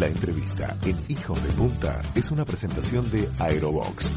La 0.00 0.06
entrevista 0.06 0.78
en 0.86 0.98
Hijos 1.08 1.42
de 1.42 1.50
Punta 1.50 2.00
es 2.14 2.30
una 2.30 2.46
presentación 2.46 3.10
de 3.10 3.28
Aerobox. 3.38 4.10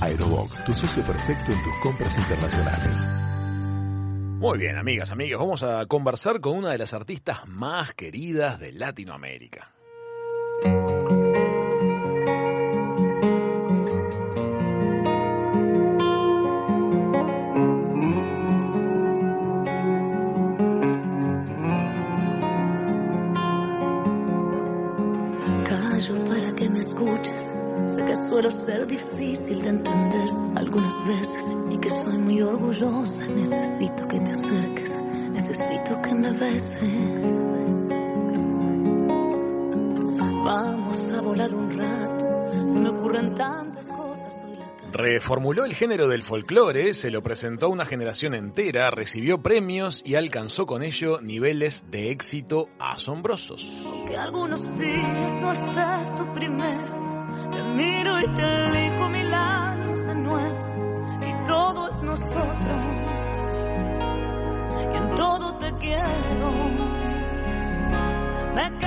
Aerobox, 0.00 0.64
tu 0.64 0.72
socio 0.72 1.02
perfecto 1.02 1.52
en 1.52 1.62
tus 1.62 1.76
compras 1.82 2.16
internacionales. 2.16 3.06
Muy 4.40 4.56
bien, 4.56 4.78
amigas, 4.78 5.10
amigos, 5.10 5.38
vamos 5.38 5.62
a 5.62 5.84
conversar 5.84 6.40
con 6.40 6.56
una 6.56 6.70
de 6.70 6.78
las 6.78 6.94
artistas 6.94 7.46
más 7.46 7.92
queridas 7.92 8.58
de 8.58 8.72
Latinoamérica. 8.72 9.75
Suelo 28.50 28.50
ser 28.50 28.86
difícil 28.86 29.62
de 29.62 29.68
entender 29.68 30.28
algunas 30.56 30.94
veces 31.06 31.44
y 31.70 31.78
que 31.78 31.88
soy 31.90 32.18
muy 32.18 32.42
orgullosa. 32.42 33.24
Necesito 33.26 34.06
que 34.08 34.20
te 34.20 34.30
acerques, 34.32 35.00
necesito 35.32 36.00
que 36.02 36.14
me 36.14 36.32
beses. 36.32 37.38
Vamos 40.44 41.08
a 41.10 41.20
volar 41.22 41.52
un 41.54 41.76
rato, 41.76 42.68
se 42.68 42.78
me 42.78 42.88
ocurren 42.90 43.34
tantas 43.34 43.88
cosas. 43.88 44.40
Soy 44.40 44.56
la 44.56 44.66
ca- 44.76 44.90
Reformuló 44.92 45.64
el 45.64 45.74
género 45.74 46.06
del 46.08 46.22
folclore, 46.22 46.94
se 46.94 47.10
lo 47.10 47.22
presentó 47.22 47.66
a 47.66 47.70
una 47.70 47.84
generación 47.84 48.34
entera, 48.34 48.90
recibió 48.90 49.42
premios 49.42 50.02
y 50.04 50.14
alcanzó 50.14 50.66
con 50.66 50.82
ello 50.84 51.20
niveles 51.20 51.86
de 51.90 52.10
éxito 52.12 52.68
asombrosos. 52.78 53.68
Que 54.06 54.16
algunos 54.16 54.60
días 54.78 55.32
no 55.40 55.50
estés 55.52 56.16
tú 56.16 56.32
primero. 56.32 57.05
Te 57.50 57.62
miro 57.62 58.20
y 58.20 58.28
te 58.28 58.66
elijo 58.66 59.08
mil 59.08 59.32
años 59.34 60.06
de 60.06 60.14
nuevo. 60.14 61.18
Y 61.20 61.44
todo 61.44 61.88
es 61.88 62.02
nosotros. 62.02 62.84
Y 64.92 64.96
en 64.96 65.14
todo 65.14 65.54
te 65.58 65.72
quiero. 65.74 66.50
Me 68.54 68.78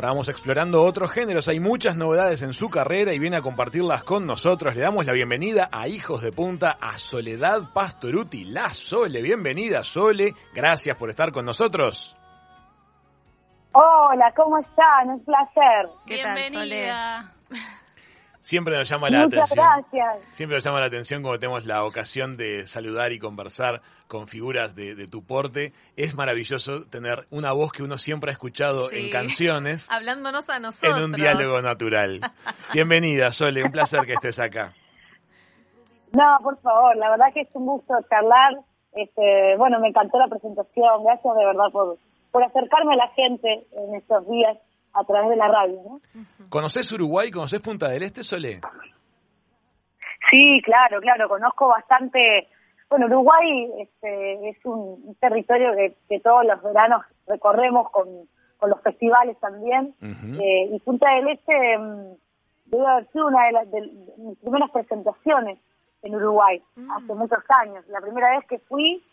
Ahora 0.00 0.12
vamos 0.12 0.30
explorando 0.30 0.82
otros 0.82 1.10
géneros, 1.10 1.46
hay 1.48 1.60
muchas 1.60 1.94
novedades 1.94 2.40
en 2.40 2.54
su 2.54 2.70
carrera 2.70 3.12
y 3.12 3.18
viene 3.18 3.36
a 3.36 3.42
compartirlas 3.42 4.02
con 4.02 4.26
nosotros. 4.26 4.74
Le 4.74 4.80
damos 4.80 5.04
la 5.04 5.12
bienvenida 5.12 5.68
a 5.70 5.88
Hijos 5.88 6.22
de 6.22 6.32
Punta, 6.32 6.74
a 6.80 6.96
Soledad 6.96 7.74
Pastoruti, 7.74 8.46
la 8.46 8.72
Sole. 8.72 9.20
Bienvenida 9.20 9.84
Sole, 9.84 10.34
gracias 10.54 10.96
por 10.96 11.10
estar 11.10 11.32
con 11.32 11.44
nosotros. 11.44 12.16
Hola, 13.72 14.32
¿cómo 14.34 14.56
están? 14.56 15.10
Un 15.10 15.22
placer. 15.22 15.90
¿Qué 16.06 16.22
tal, 16.22 16.34
Bienvenida. 16.34 17.34
Siempre 18.50 18.76
nos 18.76 18.88
llama 18.88 19.10
la 19.10 19.26
Muchas 19.26 19.52
atención. 19.52 19.64
gracias. 19.64 20.34
Siempre 20.34 20.56
nos 20.56 20.64
llama 20.64 20.80
la 20.80 20.86
atención 20.86 21.22
cuando 21.22 21.38
tenemos 21.38 21.66
la 21.66 21.84
ocasión 21.84 22.36
de 22.36 22.66
saludar 22.66 23.12
y 23.12 23.20
conversar 23.20 23.80
con 24.08 24.26
figuras 24.26 24.74
de, 24.74 24.96
de 24.96 25.06
tu 25.06 25.24
porte. 25.24 25.72
Es 25.94 26.16
maravilloso 26.16 26.84
tener 26.86 27.28
una 27.30 27.52
voz 27.52 27.70
que 27.70 27.84
uno 27.84 27.96
siempre 27.96 28.30
ha 28.30 28.32
escuchado 28.32 28.90
en 28.90 29.08
canciones 29.08 29.88
Hablándonos 29.92 30.50
a 30.50 30.58
nosotros. 30.58 30.98
en 30.98 31.04
un 31.04 31.12
diálogo 31.12 31.62
natural. 31.62 32.22
Bienvenida, 32.72 33.30
Sole, 33.30 33.62
un 33.62 33.70
placer 33.70 34.00
que 34.04 34.14
estés 34.14 34.40
acá. 34.40 34.74
No, 36.10 36.38
por 36.42 36.60
favor, 36.60 36.96
la 36.96 37.08
verdad 37.08 37.26
que 37.32 37.42
es 37.42 37.48
un 37.52 37.66
gusto 37.66 37.94
charlar. 38.08 38.54
Este, 38.94 39.54
bueno, 39.58 39.78
me 39.78 39.86
encantó 39.90 40.18
la 40.18 40.26
presentación. 40.26 41.04
Gracias 41.04 41.36
de 41.36 41.44
verdad 41.44 41.70
por, 41.70 41.98
por 42.32 42.42
acercarme 42.42 42.94
a 42.94 42.96
la 42.96 43.08
gente 43.10 43.68
en 43.70 43.94
estos 43.94 44.28
días 44.28 44.58
a 44.92 45.04
través 45.04 45.30
de 45.30 45.36
la 45.36 45.48
radio. 45.48 45.80
¿no? 45.84 46.00
¿Conoces 46.48 46.90
Uruguay? 46.92 47.30
¿Conoces 47.30 47.60
Punta 47.60 47.88
del 47.88 48.02
Este, 48.02 48.22
Sole? 48.22 48.60
Sí, 50.30 50.60
claro, 50.64 51.00
claro, 51.00 51.28
conozco 51.28 51.68
bastante. 51.68 52.48
Bueno, 52.88 53.06
Uruguay 53.06 53.70
este, 53.78 54.48
es 54.50 54.56
un, 54.64 55.14
territorio 55.20 55.72
que, 55.74 55.96
que 56.08 56.20
todos 56.20 56.44
los 56.44 56.62
veranos 56.62 57.02
recorremos 57.26 57.90
con, 57.90 58.06
con 58.58 58.70
los 58.70 58.80
festivales 58.82 59.38
también. 59.40 59.94
Eh, 60.02 60.68
y 60.72 60.78
Punta 60.80 61.12
del 61.14 61.28
Este 61.28 61.78
mm, 61.78 62.14
debe 62.66 62.86
haber 62.86 63.08
sido 63.12 63.26
una 63.26 63.46
de, 63.46 63.52
las, 63.52 63.70
de 63.70 63.80
mis 64.18 64.38
primeras 64.38 64.70
presentaciones 64.70 65.58
en 66.02 66.14
Uruguay, 66.14 66.62
hace 66.96 67.14
muchos 67.14 67.42
años. 67.62 67.86
La 67.88 68.00
primera 68.00 68.30
vez 68.36 68.46
que 68.48 68.58
fui 68.60 69.04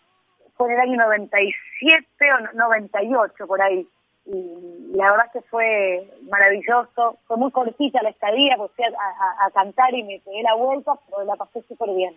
fue 0.56 0.68
en 0.68 0.74
el 0.74 0.80
año 0.80 0.98
97 0.98 2.08
o 2.34 2.40
no- 2.40 2.68
98, 2.68 3.46
por 3.48 3.62
ahí. 3.62 3.88
Y 4.32 4.96
la 4.96 5.12
verdad 5.12 5.32
que 5.32 5.42
fue 5.44 6.12
maravilloso. 6.30 7.18
Fue 7.28 7.38
muy 7.38 7.52
cortita 7.52 8.02
la 8.04 8.10
estadía, 8.10 8.56
porque 8.58 8.76
fui 8.76 8.86
a, 8.86 8.90
a- 8.90 9.46
a 9.48 9.52
cantar 9.52 9.94
y 9.94 10.04
me 10.04 10.20
pegué 10.20 10.42
la 10.44 10.56
vuelta, 10.56 10.92
pero 11.10 11.24
la 11.26 11.36
pasé 11.36 11.62
súper 11.68 11.90
bien. 11.96 12.14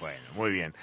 Bueno, 0.00 0.22
muy 0.34 0.50
bien. 0.50 0.74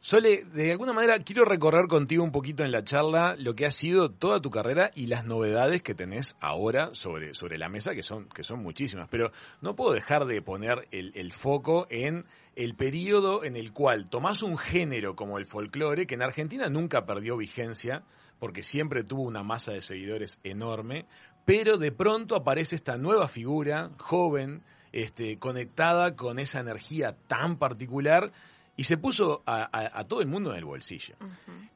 Sole, 0.00 0.44
de 0.44 0.70
alguna 0.70 0.92
manera 0.92 1.18
quiero 1.18 1.44
recorrer 1.44 1.88
contigo 1.88 2.22
un 2.22 2.30
poquito 2.30 2.62
en 2.64 2.70
la 2.70 2.84
charla 2.84 3.34
lo 3.36 3.54
que 3.54 3.66
ha 3.66 3.72
sido 3.72 4.12
toda 4.12 4.40
tu 4.40 4.48
carrera 4.48 4.90
y 4.94 5.08
las 5.08 5.24
novedades 5.24 5.82
que 5.82 5.94
tenés 5.94 6.36
ahora 6.40 6.90
sobre, 6.92 7.34
sobre 7.34 7.58
la 7.58 7.68
mesa, 7.68 7.94
que 7.94 8.04
son, 8.04 8.28
que 8.28 8.44
son 8.44 8.62
muchísimas. 8.62 9.08
Pero 9.08 9.32
no 9.60 9.74
puedo 9.74 9.92
dejar 9.92 10.24
de 10.26 10.40
poner 10.40 10.86
el, 10.92 11.10
el 11.16 11.32
foco 11.32 11.88
en 11.90 12.26
el 12.54 12.74
periodo 12.76 13.42
en 13.44 13.56
el 13.56 13.72
cual 13.72 14.08
tomás 14.08 14.42
un 14.42 14.56
género 14.56 15.16
como 15.16 15.36
el 15.36 15.46
folclore, 15.46 16.06
que 16.06 16.14
en 16.14 16.22
Argentina 16.22 16.68
nunca 16.68 17.04
perdió 17.04 17.36
vigencia, 17.36 18.02
porque 18.38 18.62
siempre 18.62 19.04
tuvo 19.04 19.22
una 19.22 19.42
masa 19.42 19.72
de 19.72 19.82
seguidores 19.82 20.38
enorme, 20.44 21.06
pero 21.44 21.78
de 21.78 21.92
pronto 21.92 22.36
aparece 22.36 22.76
esta 22.76 22.96
nueva 22.98 23.28
figura, 23.28 23.90
joven, 23.98 24.62
este, 24.92 25.38
conectada 25.38 26.16
con 26.16 26.38
esa 26.38 26.60
energía 26.60 27.16
tan 27.26 27.56
particular 27.56 28.32
y 28.76 28.84
se 28.84 28.96
puso 28.96 29.42
a, 29.46 29.62
a- 29.76 29.98
a 30.00 30.04
todo 30.04 30.20
el 30.20 30.28
mundo 30.28 30.50
en 30.52 30.58
el 30.58 30.64
bolsillo. 30.64 31.16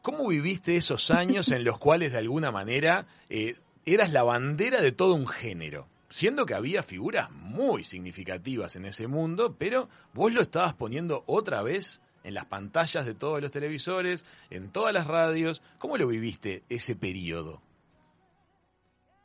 ¿Cómo 0.02 0.26
viviste 0.28 0.76
esos 0.76 1.10
años 1.10 1.50
en 1.50 1.64
los 1.64 1.78
cuales 1.78 2.12
de 2.12 2.18
alguna 2.18 2.50
manera 2.50 3.06
eh, 3.28 3.56
eras 3.84 4.10
la 4.12 4.22
bandera 4.22 4.80
de 4.80 4.92
todo 4.92 5.14
un 5.14 5.26
género? 5.26 5.88
Siendo 6.08 6.44
que 6.44 6.54
había 6.54 6.82
figuras 6.82 7.30
muy 7.30 7.84
significativas 7.84 8.76
en 8.76 8.84
ese 8.84 9.06
mundo, 9.06 9.56
pero 9.58 9.88
vos 10.12 10.32
lo 10.32 10.42
estabas 10.42 10.74
poniendo 10.74 11.24
otra 11.26 11.62
vez 11.62 12.00
en 12.24 12.34
las 12.34 12.46
pantallas 12.46 13.06
de 13.06 13.14
todos 13.14 13.40
los 13.40 13.50
televisores, 13.50 14.24
en 14.50 14.72
todas 14.72 14.92
las 14.92 15.06
radios. 15.06 15.62
¿Cómo 15.78 15.96
lo 15.96 16.06
viviste 16.06 16.62
ese 16.68 16.94
periodo? 16.94 17.60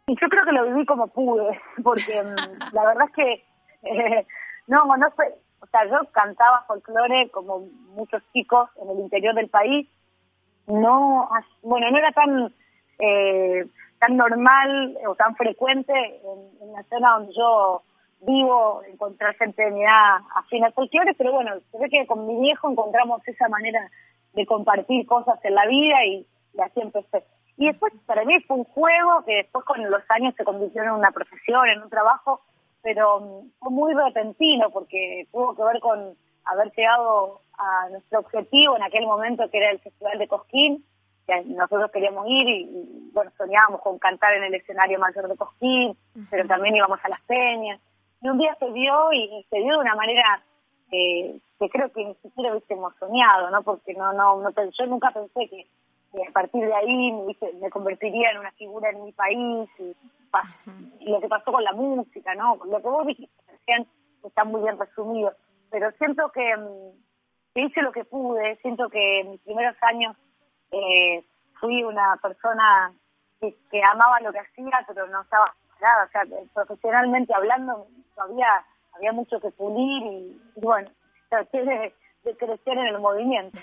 Yo 0.07 0.29
creo 0.29 0.45
que 0.45 0.51
lo 0.51 0.65
viví 0.67 0.85
como 0.85 1.07
pude, 1.07 1.59
porque 1.83 2.23
mm, 2.23 2.73
la 2.73 2.85
verdad 2.85 3.05
es 3.07 3.15
que 3.15 3.33
eh, 3.83 4.27
no, 4.67 4.85
no 4.97 5.11
fue, 5.11 5.25
o 5.59 5.67
sea, 5.67 5.85
yo 5.85 6.09
cantaba 6.11 6.63
folclore 6.67 7.29
como 7.31 7.59
muchos 7.89 8.23
chicos 8.33 8.69
en 8.81 8.89
el 8.89 8.99
interior 8.99 9.35
del 9.35 9.49
país, 9.49 9.87
no, 10.67 11.29
bueno, 11.61 11.91
no 11.91 11.97
era 11.97 12.11
tan 12.11 12.53
eh, 12.99 13.65
tan 13.99 14.15
normal 14.15 14.97
o 15.07 15.15
tan 15.15 15.35
frecuente 15.35 15.93
en, 15.93 16.67
en 16.67 16.73
la 16.73 16.83
zona 16.83 17.11
donde 17.17 17.33
yo 17.33 17.83
vivo 18.21 18.81
encontrar 18.83 19.35
gente 19.35 19.63
de 19.63 19.71
mi 19.71 19.83
edad 19.83 20.21
afín 20.35 20.63
al 20.63 20.73
folclore, 20.73 21.13
pero 21.13 21.33
bueno, 21.33 21.53
se 21.71 21.77
ve 21.77 21.89
que 21.89 22.07
con 22.07 22.25
mi 22.27 22.39
viejo 22.41 22.69
encontramos 22.69 23.27
esa 23.27 23.47
manera 23.49 23.89
de 24.33 24.45
compartir 24.45 25.05
cosas 25.05 25.39
en 25.43 25.55
la 25.55 25.65
vida 25.67 26.05
y, 26.05 26.25
y 26.53 26.61
así 26.61 26.81
empecé. 26.81 27.23
Y 27.57 27.67
después 27.67 27.91
para 28.05 28.23
mí 28.23 28.39
fue 28.41 28.57
un 28.57 28.63
juego 28.65 29.23
que 29.25 29.35
después 29.35 29.65
con 29.65 29.83
los 29.89 30.03
años 30.09 30.35
se 30.35 30.43
convirtió 30.43 30.83
en 30.83 30.91
una 30.91 31.11
profesión, 31.11 31.67
en 31.67 31.81
un 31.81 31.89
trabajo, 31.89 32.41
pero 32.83 33.19
mm, 33.19 33.49
fue 33.59 33.71
muy 33.71 33.93
repentino 33.93 34.69
porque 34.69 35.27
tuvo 35.31 35.55
que 35.55 35.63
ver 35.63 35.79
con 35.79 36.15
haber 36.45 36.71
llegado 36.75 37.41
a 37.57 37.89
nuestro 37.89 38.19
objetivo 38.19 38.77
en 38.77 38.83
aquel 38.83 39.05
momento 39.05 39.49
que 39.49 39.57
era 39.57 39.71
el 39.71 39.79
Festival 39.79 40.19
de 40.19 40.27
Cosquín, 40.27 40.85
que 41.25 41.43
nosotros 41.45 41.91
queríamos 41.91 42.25
ir 42.27 42.47
y, 42.47 42.61
y, 42.61 43.09
bueno, 43.11 43.31
soñábamos 43.37 43.81
con 43.81 43.97
cantar 43.99 44.35
en 44.35 44.43
el 44.43 44.53
escenario 44.53 44.99
mayor 44.99 45.27
de 45.27 45.35
Cosquín, 45.35 45.97
pero 46.29 46.47
también 46.47 46.75
íbamos 46.75 46.99
a 47.03 47.09
las 47.09 47.21
peñas. 47.21 47.81
Y 48.21 48.29
un 48.29 48.37
día 48.37 48.55
se 48.59 48.71
dio 48.71 49.11
y, 49.13 49.45
se 49.49 49.57
dio 49.57 49.73
de 49.73 49.77
una 49.79 49.95
manera 49.95 50.43
eh, 50.91 51.39
que 51.59 51.69
creo 51.69 51.91
que 51.91 52.05
ni 52.05 52.15
siquiera 52.15 52.51
hubiésemos 52.51 52.93
soñado, 52.99 53.49
¿no? 53.51 53.61
Porque 53.63 53.93
no, 53.93 54.13
no, 54.13 54.41
no 54.41 54.49
yo 54.51 54.85
nunca 54.85 55.11
pensé 55.11 55.47
que, 55.49 55.67
que 56.11 56.27
a 56.27 56.31
partir 56.31 56.65
de 56.65 56.73
ahí 56.73 57.11
me, 57.11 57.35
me 57.61 57.69
convertiría 57.69 58.31
en 58.31 58.39
una 58.39 58.51
figura 58.51 58.89
en 58.89 59.03
mi 59.03 59.11
país 59.11 59.69
y, 59.79 59.95
lo 61.09 61.21
que 61.21 61.27
pasó 61.27 61.51
con 61.51 61.63
la 61.63 61.73
música, 61.73 62.35
¿no? 62.35 62.57
Lo 62.65 62.81
que 62.81 62.87
vos 62.87 63.05
dijiste 63.07 63.33
está 64.23 64.43
muy 64.43 64.61
bien 64.61 64.77
resumido, 64.77 65.33
pero 65.69 65.91
siento 65.93 66.29
que, 66.31 66.55
mm, 66.55 66.91
que 67.53 67.61
hice 67.61 67.81
lo 67.81 67.91
que 67.91 68.03
pude, 68.03 68.57
siento 68.57 68.89
que 68.89 69.21
en 69.21 69.31
mis 69.31 69.41
primeros 69.41 69.75
años 69.81 70.15
eh, 70.71 71.23
fui 71.59 71.83
una 71.83 72.17
persona 72.21 72.93
que, 73.39 73.55
que 73.71 73.81
amaba 73.83 74.19
lo 74.19 74.31
que 74.31 74.39
hacía, 74.39 74.83
pero 74.87 75.07
no 75.07 75.21
estaba 75.21 75.55
preparada, 75.77 76.05
o 76.05 76.09
sea, 76.09 76.23
profesionalmente 76.53 77.33
hablando 77.33 77.87
todavía 78.15 78.47
había 78.93 79.11
mucho 79.11 79.39
que 79.39 79.51
pulir 79.51 80.03
y, 80.03 80.41
bueno, 80.55 80.89
traté 81.29 81.63
de, 81.63 81.93
crecer 82.37 82.77
en 82.77 82.87
el 82.87 82.99
movimiento. 82.99 83.57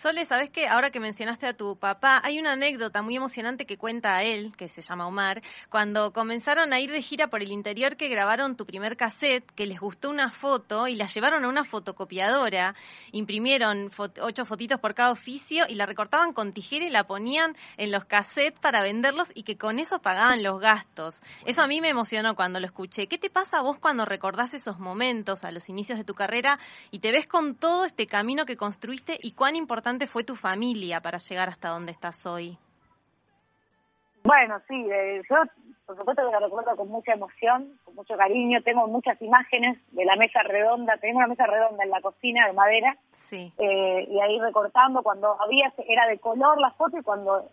Sole, 0.00 0.24
¿sabes 0.24 0.48
qué? 0.48 0.68
Ahora 0.68 0.90
que 0.90 1.00
mencionaste 1.00 1.44
a 1.48 1.56
tu 1.56 1.76
papá, 1.76 2.20
hay 2.22 2.38
una 2.38 2.52
anécdota 2.52 3.02
muy 3.02 3.16
emocionante 3.16 3.66
que 3.66 3.76
cuenta 3.76 4.14
a 4.14 4.22
él, 4.22 4.54
que 4.56 4.68
se 4.68 4.80
llama 4.80 5.08
Omar, 5.08 5.42
cuando 5.70 6.12
comenzaron 6.12 6.72
a 6.72 6.78
ir 6.78 6.92
de 6.92 7.02
gira 7.02 7.26
por 7.26 7.42
el 7.42 7.50
interior 7.50 7.96
que 7.96 8.08
grabaron 8.08 8.56
tu 8.56 8.64
primer 8.64 8.96
cassette, 8.96 9.50
que 9.56 9.66
les 9.66 9.80
gustó 9.80 10.08
una 10.10 10.30
foto 10.30 10.86
y 10.86 10.94
la 10.94 11.08
llevaron 11.08 11.44
a 11.44 11.48
una 11.48 11.64
fotocopiadora, 11.64 12.76
imprimieron 13.10 13.90
ocho 14.20 14.44
fotitos 14.44 14.78
por 14.78 14.94
cada 14.94 15.10
oficio 15.10 15.64
y 15.68 15.74
la 15.74 15.84
recortaban 15.84 16.32
con 16.32 16.52
tijera 16.52 16.84
y 16.84 16.90
la 16.90 17.08
ponían 17.08 17.56
en 17.76 17.90
los 17.90 18.04
cassettes 18.04 18.60
para 18.60 18.82
venderlos 18.82 19.32
y 19.34 19.42
que 19.42 19.58
con 19.58 19.80
eso 19.80 20.00
pagaban 20.00 20.44
los 20.44 20.60
gastos. 20.60 21.22
Eso 21.44 21.62
a 21.62 21.66
mí 21.66 21.80
me 21.80 21.88
emocionó 21.88 22.36
cuando 22.36 22.60
lo 22.60 22.66
escuché. 22.66 23.08
¿Qué 23.08 23.18
te 23.18 23.30
pasa 23.30 23.58
a 23.58 23.62
vos 23.62 23.78
cuando 23.80 24.04
recordás 24.04 24.54
esos 24.54 24.78
momentos 24.78 25.42
a 25.42 25.50
los 25.50 25.68
inicios 25.68 25.98
de 25.98 26.04
tu 26.04 26.14
carrera 26.14 26.60
y 26.92 27.00
te 27.00 27.10
ves 27.10 27.26
con 27.26 27.56
todo 27.56 27.84
este 27.84 28.06
camino 28.06 28.46
que 28.46 28.56
construiste 28.56 29.18
y 29.20 29.32
cuán 29.32 29.56
importante 29.56 29.87
fue 30.06 30.24
tu 30.24 30.36
familia 30.36 31.00
para 31.00 31.18
llegar 31.18 31.48
hasta 31.48 31.68
donde 31.68 31.92
estás 31.92 32.26
hoy? 32.26 32.58
Bueno, 34.22 34.60
sí, 34.68 34.86
eh, 34.90 35.22
yo 35.28 35.36
por 35.88 35.96
supuesto 35.96 36.22
que 36.22 36.32
la 36.32 36.40
recuerdo 36.40 36.76
con 36.76 36.88
mucha 36.88 37.14
emoción, 37.14 37.78
con 37.82 37.94
mucho 37.94 38.14
cariño. 38.14 38.60
Tengo 38.62 38.86
muchas 38.88 39.20
imágenes 39.22 39.78
de 39.92 40.04
la 40.04 40.16
mesa 40.16 40.42
redonda. 40.42 40.98
Tengo 40.98 41.16
una 41.16 41.28
mesa 41.28 41.46
redonda 41.46 41.82
en 41.82 41.88
la 41.88 42.02
cocina 42.02 42.46
de 42.46 42.52
madera. 42.52 42.94
Sí. 43.12 43.50
Eh, 43.56 44.06
y 44.10 44.20
ahí 44.20 44.38
recortando, 44.38 45.02
cuando 45.02 45.40
había, 45.40 45.72
era 45.88 46.06
de 46.06 46.18
color 46.18 46.60
la 46.60 46.72
foto 46.72 46.98
y 46.98 47.02
cuando 47.02 47.48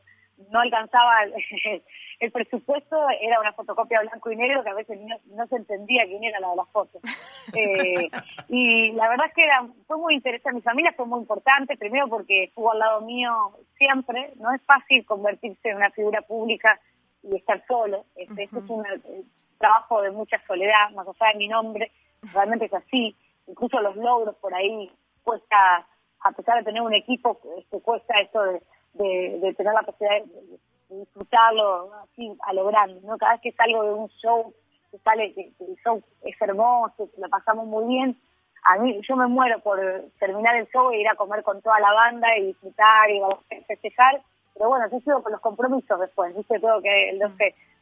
no 0.49 0.59
alcanzaba 0.59 1.23
el, 2.19 2.31
presupuesto, 2.31 2.97
era 3.21 3.39
una 3.39 3.53
fotocopia 3.53 4.01
blanco 4.01 4.31
y 4.31 4.35
negro 4.35 4.63
que 4.63 4.69
a 4.69 4.75
veces 4.75 4.99
no, 5.27 5.47
se 5.47 5.55
entendía 5.55 6.05
quién 6.05 6.23
era 6.23 6.39
la 6.39 6.49
de 6.49 6.55
las 6.55 6.69
fotos. 6.69 7.01
Eh, 7.53 8.09
y 8.49 8.91
la 8.93 9.07
verdad 9.07 9.27
es 9.27 9.33
que 9.35 9.43
era, 9.43 9.67
fue 9.85 9.97
muy 9.97 10.15
interesante, 10.15 10.55
mi 10.55 10.61
familia 10.63 10.93
fue 10.97 11.05
muy 11.05 11.19
importante, 11.19 11.77
primero 11.77 12.07
porque 12.07 12.45
estuvo 12.45 12.71
al 12.71 12.79
lado 12.79 13.01
mío 13.01 13.31
siempre, 13.77 14.33
no 14.37 14.51
es 14.51 14.63
fácil 14.63 15.05
convertirse 15.05 15.69
en 15.69 15.77
una 15.77 15.91
figura 15.91 16.23
pública 16.23 16.79
y 17.21 17.35
estar 17.35 17.63
solo, 17.67 18.05
este, 18.15 18.45
es 18.45 18.51
un 18.51 18.83
eh, 18.87 19.23
trabajo 19.59 20.01
de 20.01 20.09
mucha 20.09 20.41
soledad, 20.47 20.89
más 20.95 21.07
allá 21.07 21.33
de 21.33 21.37
mi 21.37 21.47
nombre, 21.47 21.91
realmente 22.33 22.65
es 22.65 22.73
así, 22.73 23.15
incluso 23.45 23.79
los 23.79 23.95
logros 23.95 24.35
por 24.37 24.53
ahí 24.55 24.91
cuesta, 25.23 25.87
a 26.21 26.31
pesar 26.31 26.57
de 26.57 26.63
tener 26.63 26.81
un 26.81 26.95
equipo, 26.95 27.39
este, 27.59 27.79
cuesta 27.79 28.19
esto 28.21 28.41
de 28.43 28.61
de, 28.95 29.53
tener 29.55 29.73
la 29.73 29.83
posibilidad 29.83 30.25
de, 30.25 30.59
disfrutarlo 30.97 31.91
así 32.03 32.37
a 32.43 32.53
lo 32.53 32.67
grande, 32.67 33.01
¿no? 33.03 33.17
Cada 33.17 33.33
vez 33.33 33.41
que 33.41 33.51
salgo 33.53 33.83
de 33.83 33.93
un 33.93 34.07
show, 34.21 34.53
que 34.91 34.97
sale, 34.99 35.33
que, 35.33 35.51
el 35.59 35.75
show 35.83 36.01
es 36.23 36.41
hermoso, 36.41 37.09
que 37.13 37.21
lo 37.21 37.27
pasamos 37.29 37.65
muy 37.65 37.85
bien, 37.85 38.17
a 38.63 38.77
mí 38.77 38.99
yo 39.07 39.15
me 39.15 39.27
muero 39.27 39.59
por 39.59 39.79
terminar 40.19 40.55
el 40.55 40.67
show 40.67 40.91
e 40.91 41.01
ir 41.01 41.07
a 41.07 41.15
comer 41.15 41.43
con 41.43 41.61
toda 41.61 41.79
la 41.79 41.91
banda 41.93 42.27
y 42.37 42.47
disfrutar 42.47 43.09
y 43.09 43.21
festejar, 43.67 44.21
pero 44.53 44.69
bueno, 44.69 44.89
yo 44.89 44.99
sigo 45.01 45.21
con 45.21 45.33
los 45.33 45.41
compromisos 45.41 45.99
después, 45.99 46.35
¿viste? 46.35 46.59
Tengo 46.59 46.81
que, 46.81 47.09
el 47.09 47.21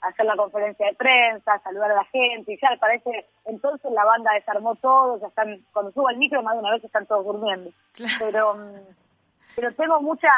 hacer 0.04 0.25
la 0.25 0.36
conferencia 0.36 0.88
de 0.88 0.95
prensa, 0.95 1.60
saludar 1.60 1.92
a 1.92 1.95
la 1.95 2.06
gente, 2.06 2.54
y 2.54 2.60
ya 2.60 2.75
parece, 2.80 3.25
entonces 3.45 3.92
la 3.92 4.04
banda 4.04 4.33
desarmó 4.33 4.75
todo, 4.75 5.19
ya 5.19 5.27
están, 5.27 5.63
cuando 5.71 5.92
subo 5.92 6.07
al 6.07 6.18
micro 6.18 6.42
más 6.42 6.56
de 6.56 6.60
una 6.60 6.71
vez 6.71 6.83
están 6.83 7.06
todos 7.06 7.25
durmiendo. 7.25 7.71
Pero, 8.19 8.57
pero 9.56 9.74
tengo 9.75 10.01
mucha, 10.01 10.30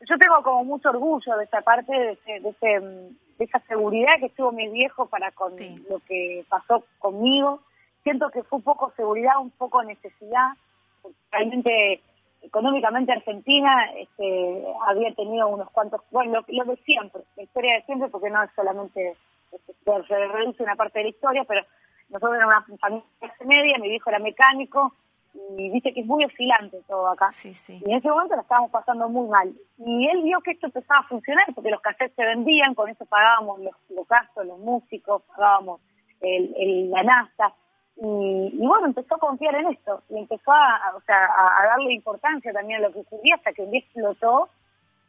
yo 0.00 0.18
tengo 0.18 0.42
como 0.42 0.64
mucho 0.64 0.90
orgullo 0.90 1.36
de 1.36 1.44
esa 1.44 1.62
parte, 1.62 1.92
de, 1.92 2.40
de, 2.40 3.10
esa 3.38 3.60
seguridad 3.60 4.14
que 4.20 4.30
tuvo 4.30 4.52
mi 4.52 4.68
viejo 4.68 5.06
para 5.06 5.30
con 5.32 5.54
lo 5.88 5.98
que 6.00 6.44
pasó 6.48 6.84
conmigo. 6.98 7.60
Siento 8.02 8.30
que 8.30 8.42
fue 8.42 8.58
un 8.58 8.64
poco 8.64 8.92
seguridad, 8.96 9.38
un 9.40 9.50
poco 9.50 9.82
necesidad. 9.82 10.52
Realmente, 11.30 12.00
económicamente 12.42 13.12
Argentina 13.12 13.90
este, 13.96 14.64
había 14.86 15.14
tenido 15.14 15.48
unos 15.48 15.70
cuantos, 15.70 16.02
bueno, 16.10 16.44
lo, 16.48 16.64
lo 16.64 16.72
de 16.72 16.76
siempre, 16.82 17.22
la 17.36 17.42
historia 17.42 17.74
de 17.74 17.82
siempre, 17.82 18.08
porque 18.08 18.30
no 18.30 18.42
es 18.42 18.50
solamente, 18.54 19.16
este, 19.52 19.72
se 20.08 20.26
reduce 20.28 20.62
una 20.62 20.76
parte 20.76 20.98
de 20.98 21.04
la 21.04 21.10
historia, 21.10 21.44
pero 21.44 21.62
nosotros 22.08 22.36
éramos 22.36 22.68
una 22.68 22.78
familia 22.78 23.04
media, 23.44 23.78
mi 23.78 23.88
viejo 23.88 24.10
era 24.10 24.18
mecánico, 24.18 24.92
y 25.56 25.70
dice 25.70 25.92
que 25.92 26.00
es 26.00 26.06
muy 26.06 26.24
oscilante 26.24 26.78
todo 26.86 27.08
acá. 27.08 27.30
Sí, 27.30 27.54
sí. 27.54 27.82
Y 27.84 27.90
en 27.90 27.98
ese 27.98 28.08
momento 28.08 28.36
la 28.36 28.42
estábamos 28.42 28.70
pasando 28.70 29.08
muy 29.08 29.28
mal. 29.28 29.52
Y 29.78 30.08
él 30.08 30.22
vio 30.22 30.40
que 30.40 30.52
esto 30.52 30.66
empezaba 30.66 31.00
a 31.00 31.08
funcionar 31.08 31.46
porque 31.54 31.70
los 31.70 31.80
cassettes 31.80 32.14
se 32.14 32.24
vendían, 32.24 32.74
con 32.74 32.88
eso 32.88 33.04
pagábamos 33.06 33.60
los, 33.60 33.74
los 33.90 34.06
gastos, 34.08 34.46
los 34.46 34.58
músicos, 34.58 35.22
pagábamos 35.22 35.80
el, 36.20 36.90
la 36.90 37.02
NASA. 37.02 37.54
Y, 37.96 38.58
bueno, 38.58 38.86
empezó 38.86 39.14
a 39.14 39.18
confiar 39.18 39.54
en 39.54 39.68
esto 39.68 40.02
y 40.10 40.18
empezó 40.18 40.52
a, 40.52 40.92
o 40.96 41.00
sea, 41.02 41.24
a, 41.24 41.66
darle 41.66 41.94
importancia 41.94 42.52
también 42.52 42.80
a 42.84 42.88
lo 42.88 42.92
que 42.92 43.00
ocurría 43.00 43.36
hasta 43.36 43.52
que 43.52 43.62
un 43.62 43.70
día 43.70 43.80
explotó. 43.80 44.50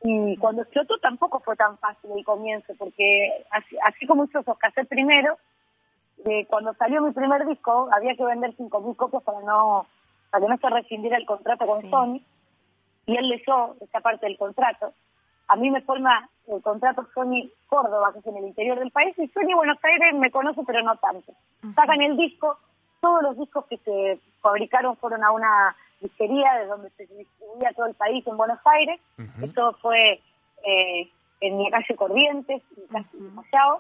Y 0.04 0.38
cuando 0.38 0.62
explotó 0.62 0.98
tampoco 1.00 1.40
fue 1.40 1.56
tan 1.56 1.78
fácil 1.80 2.12
el 2.16 2.24
comienzo, 2.24 2.74
porque 2.78 3.46
así, 3.82 4.06
como 4.06 4.26
hizo 4.26 4.40
esos 4.40 4.58
cassettes 4.58 4.88
primero, 4.88 5.38
de 6.18 6.46
cuando 6.50 6.74
salió 6.76 7.02
mi 7.02 7.12
primer 7.12 7.46
disco 7.46 7.90
había 7.92 8.16
que 8.16 8.24
vender 8.24 8.56
5.000 8.56 8.96
copias 8.96 9.24
para 9.24 9.42
no 9.42 9.86
para 10.30 10.46
que 10.46 10.52
no 10.52 10.58
se 10.58 10.70
rescindiera 10.70 11.18
el 11.18 11.26
contrato 11.26 11.66
con 11.66 11.82
Sony, 11.90 12.22
y 13.06 13.16
él 13.16 13.30
leyó 13.30 13.76
esa 13.82 14.02
parte 14.02 14.26
del 14.26 14.38
contrato. 14.38 14.94
A 15.48 15.56
mí 15.56 15.70
me 15.70 15.82
forma 15.82 16.30
el 16.48 16.62
contrato 16.62 17.08
Sony 17.14 17.50
Córdoba, 17.68 18.12
que 18.14 18.20
es 18.20 18.28
en 18.28 18.38
el 18.38 18.48
interior 18.48 18.80
del 18.80 18.92
país, 18.92 19.18
y 19.18 19.28
Sony 19.30 19.56
Buenos 19.56 19.78
Aires 19.84 20.14
me 20.16 20.32
conoce, 20.32 20.62
pero 20.66 20.82
no 20.84 20.96
tanto. 20.98 21.34
Sacan 21.74 22.02
el 22.02 22.18
disco, 22.18 22.58
todos 23.00 23.24
los 23.24 23.38
discos 23.38 23.66
que 23.68 23.78
se 23.78 24.20
fabricaron 24.42 24.98
fueron 24.98 25.24
a 25.24 25.32
una 25.32 25.76
disquería 26.02 26.54
de 26.56 26.66
donde 26.66 26.90
se 26.92 27.06
distribuía 27.08 27.74
todo 27.76 27.88
el 27.88 27.96
país 27.96 28.26
en 28.28 28.38
Buenos 28.38 28.60
Aires. 28.66 29.00
Esto 29.42 29.74
fue 29.82 30.22
eh, 30.64 31.10
en 31.42 31.58
mi 31.58 31.70
calle 31.72 31.96
Corrientes, 31.96 32.62
en 32.78 32.88
casi 32.88 33.18
uh 33.18 33.80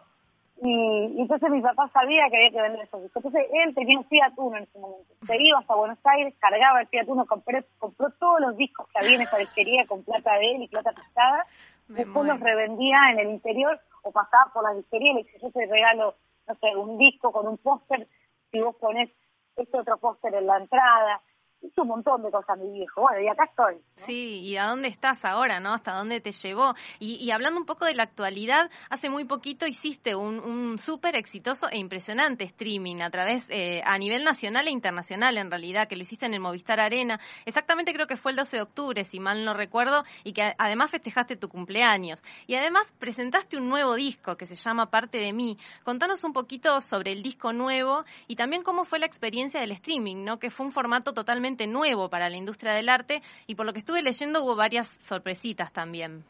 y, 0.61 1.21
entonces 1.21 1.49
mi 1.49 1.61
papá 1.61 1.89
sabía 1.93 2.29
que 2.29 2.37
había 2.37 2.51
que 2.51 2.61
vender 2.61 2.81
esos 2.85 3.03
discos. 3.03 3.23
Entonces 3.23 3.51
él 3.53 3.75
tenía 3.75 3.99
un 3.99 4.05
Fiat 4.05 4.33
Uno 4.37 4.57
en 4.57 4.63
ese 4.63 4.79
momento. 4.79 5.13
Se 5.25 5.41
iba 5.41 5.59
hasta 5.59 5.75
Buenos 5.75 5.99
Aires, 6.03 6.33
cargaba 6.39 6.81
el 6.81 6.87
Fiat 6.87 7.07
Uno, 7.07 7.25
compró, 7.25 7.59
compró 7.77 8.09
todos 8.19 8.41
los 8.41 8.57
discos 8.57 8.87
que 8.87 8.99
había 8.99 9.15
en 9.15 9.21
esa 9.21 9.37
disquería 9.37 9.85
con 9.85 10.03
plata 10.03 10.33
de 10.33 10.55
él 10.55 10.63
y 10.63 10.67
plata 10.67 10.91
prestada. 10.91 11.45
Después 11.87 12.25
los 12.25 12.39
revendía 12.39 12.99
en 13.11 13.19
el 13.19 13.29
interior 13.29 13.79
o 14.03 14.11
pasaba 14.11 14.51
por 14.53 14.63
la 14.63 14.73
disquería 14.73 15.11
y 15.11 15.15
le 15.15 15.23
decía, 15.23 15.39
yo 15.41 15.51
te 15.51 15.65
regalo, 15.65 16.15
no 16.47 16.55
sé, 16.55 16.75
un 16.75 16.97
disco 16.97 17.31
con 17.31 17.47
un 17.47 17.57
póster, 17.57 18.07
si 18.51 18.59
vos 18.59 18.75
pones 18.75 19.09
este 19.55 19.79
otro 19.79 19.97
póster 19.97 20.33
en 20.33 20.47
la 20.47 20.57
entrada 20.57 21.21
hizo 21.61 21.81
un 21.81 21.87
montón 21.87 22.23
de 22.23 22.31
cosas 22.31 22.57
mi 22.57 22.71
viejo. 22.71 23.01
Bueno, 23.01 23.21
y 23.21 23.27
acá 23.27 23.45
estoy. 23.45 23.75
Sí, 23.95 24.41
¿y 24.41 24.57
a 24.57 24.65
dónde 24.65 24.87
estás 24.87 25.25
ahora, 25.25 25.59
no? 25.59 25.73
¿Hasta 25.73 25.93
dónde 25.93 26.19
te 26.21 26.31
llevó? 26.31 26.73
Y, 26.99 27.29
hablando 27.31 27.59
un 27.59 27.65
poco 27.65 27.85
de 27.85 27.93
la 27.93 28.03
actualidad, 28.03 28.69
hace 28.89 29.09
muy 29.09 29.25
poquito 29.25 29.67
hiciste 29.67 30.15
un, 30.15 30.39
un 30.39 30.79
súper 30.79 31.15
exitoso 31.15 31.67
e 31.69 31.77
impresionante 31.77 32.43
streaming 32.43 33.01
a 33.01 33.09
través, 33.09 33.47
eh, 33.49 33.81
a 33.85 33.97
nivel 33.97 34.23
nacional 34.23 34.67
e 34.67 34.71
internacional 34.71 35.37
en 35.37 35.49
realidad, 35.49 35.87
que 35.87 35.95
lo 35.95 36.03
hiciste 36.03 36.25
en 36.25 36.33
el 36.33 36.39
Movistar 36.39 36.79
Arena. 36.79 37.19
Exactamente 37.45 37.93
creo 37.93 38.07
que 38.07 38.17
fue 38.17 38.31
el 38.31 38.37
12 38.37 38.57
de 38.57 38.61
octubre, 38.61 39.03
si 39.03 39.19
mal 39.19 39.43
no 39.43 39.53
recuerdo, 39.53 40.03
y 40.23 40.33
que 40.33 40.55
además 40.57 40.91
festejaste 40.91 41.35
tu 41.35 41.49
cumpleaños. 41.49 42.23
Y 42.45 42.55
además 42.55 42.93
presentaste 42.99 43.57
un 43.57 43.69
nuevo 43.69 43.95
disco 43.95 44.37
que 44.37 44.45
se 44.45 44.55
llama 44.55 44.89
Parte 44.89 45.17
de 45.17 45.33
mí. 45.33 45.57
Contanos 45.83 46.23
un 46.23 46.33
poquito 46.33 46.81
sobre 46.81 47.11
el 47.11 47.23
disco 47.23 47.53
nuevo 47.53 48.03
y 48.27 48.35
también 48.35 48.63
cómo 48.63 48.85
fue 48.85 48.99
la 48.99 49.05
experiencia 49.05 49.59
del 49.59 49.71
streaming, 49.71 50.23
¿no? 50.23 50.39
Que 50.39 50.49
fue 50.49 50.65
un 50.65 50.71
formato 50.71 51.13
totalmente 51.13 51.46
nuevo 51.67 52.09
para 52.09 52.29
la 52.29 52.35
industria 52.35 52.73
del 52.73 52.89
arte 52.89 53.21
y 53.45 53.55
por 53.55 53.65
lo 53.65 53.73
que 53.73 53.79
estuve 53.79 54.01
leyendo 54.01 54.43
hubo 54.43 54.55
varias 54.55 54.87
sorpresitas 54.87 55.71
también. 55.71 56.25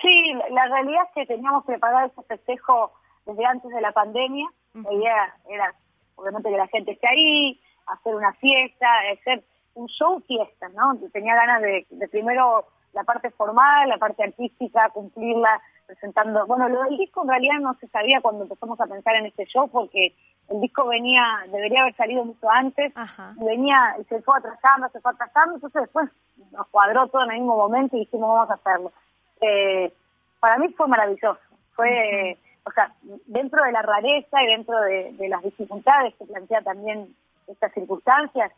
Sí, 0.00 0.32
la 0.50 0.66
realidad 0.66 1.02
es 1.08 1.14
que 1.14 1.26
teníamos 1.26 1.64
preparado 1.64 2.06
ese 2.06 2.22
festejo 2.22 2.92
desde 3.26 3.44
antes 3.44 3.70
de 3.70 3.80
la 3.80 3.92
pandemia. 3.92 4.48
La 4.74 4.92
idea 4.92 5.34
era, 5.48 5.74
obviamente, 6.14 6.50
que 6.50 6.56
la 6.56 6.68
gente 6.68 6.92
esté 6.92 7.08
ahí, 7.08 7.60
hacer 7.86 8.14
una 8.14 8.32
fiesta, 8.34 8.86
hacer 9.12 9.42
un 9.74 9.88
show 9.88 10.22
fiesta, 10.26 10.68
¿no? 10.68 10.96
Tenía 11.12 11.34
ganas 11.34 11.62
de, 11.62 11.86
de 11.90 12.08
primero 12.08 12.66
la 12.92 13.04
parte 13.04 13.30
formal, 13.30 13.88
la 13.88 13.98
parte 13.98 14.22
artística, 14.22 14.88
cumplirla 14.90 15.60
presentando. 15.86 16.46
Bueno, 16.46 16.68
lo 16.68 16.82
del 16.84 16.96
disco 16.96 17.22
en 17.22 17.28
realidad 17.28 17.58
no 17.60 17.74
se 17.74 17.88
sabía 17.88 18.20
cuando 18.20 18.44
empezamos 18.44 18.80
a 18.80 18.86
pensar 18.86 19.16
en 19.16 19.26
este 19.26 19.46
show 19.46 19.68
porque 19.68 20.14
el 20.48 20.60
disco 20.60 20.86
venía, 20.86 21.22
debería 21.50 21.82
haber 21.82 21.94
salido 21.96 22.24
mucho 22.24 22.50
antes, 22.50 22.92
y 23.36 23.44
venía, 23.44 23.96
y 24.00 24.04
se 24.04 24.22
fue 24.22 24.38
atrasando, 24.38 24.88
se 24.88 25.00
fue 25.00 25.12
atrasando, 25.12 25.56
entonces 25.56 25.82
después 25.82 26.08
nos 26.52 26.66
cuadró 26.68 27.06
todo 27.08 27.24
en 27.24 27.32
el 27.32 27.38
mismo 27.40 27.56
momento 27.56 27.96
y 27.96 28.00
dijimos 28.00 28.30
vamos 28.30 28.50
a 28.50 28.54
hacerlo. 28.54 28.92
Eh, 29.40 29.92
para 30.40 30.58
mí 30.58 30.68
fue 30.72 30.88
maravilloso, 30.88 31.38
fue, 31.74 32.38
o 32.64 32.70
sea, 32.72 32.92
dentro 33.26 33.62
de 33.64 33.72
la 33.72 33.82
rareza 33.82 34.42
y 34.42 34.46
dentro 34.46 34.80
de, 34.80 35.28
las 35.28 35.42
dificultades 35.42 36.14
que 36.14 36.24
plantea 36.24 36.62
también 36.62 37.14
estas 37.46 37.72
circunstancias, 37.72 38.50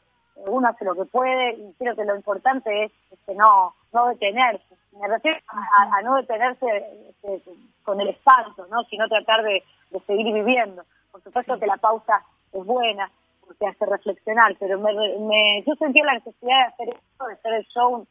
uno 0.47 0.69
hace 0.69 0.85
lo 0.85 0.95
que 0.95 1.05
puede 1.05 1.55
y 1.55 1.75
creo 1.79 1.97
que 1.97 2.05
lo 2.05 2.15
importante 2.15 2.85
es 2.85 2.93
que 3.27 3.35
no, 3.35 3.75
no 3.93 4.07
detenerse. 4.09 4.65
Me 4.99 5.09
refiero 5.09 5.39
a, 5.49 6.03
no 6.03 6.17
detenerse 6.17 6.67
este, 7.11 7.43
con 7.83 8.01
el 8.01 8.09
espanto, 8.09 8.67
¿no? 8.71 8.83
sino 8.85 9.09
tratar 9.09 9.43
de 9.43 9.63
seguir 10.07 10.33
viviendo. 10.33 10.85
Por 11.13 11.23
supuesto 11.23 11.59
que 11.59 11.67
la 11.67 11.77
pausa 11.77 12.25
es 12.53 12.65
buena, 12.65 13.11
te 13.59 13.67
hace 13.67 13.87
reflexionar, 13.87 14.57
pero 14.59 14.79
me, 14.79 14.93
me, 14.95 15.63
yo 15.67 15.75
sentía 15.75 16.05
la 16.05 16.15
necesidad 16.15 16.59
de 16.59 16.65
hacer 16.65 16.89
esto, 16.91 17.27
de 17.27 17.33
hacer 17.35 17.53
el 17.55 17.67
show. 17.67 18.07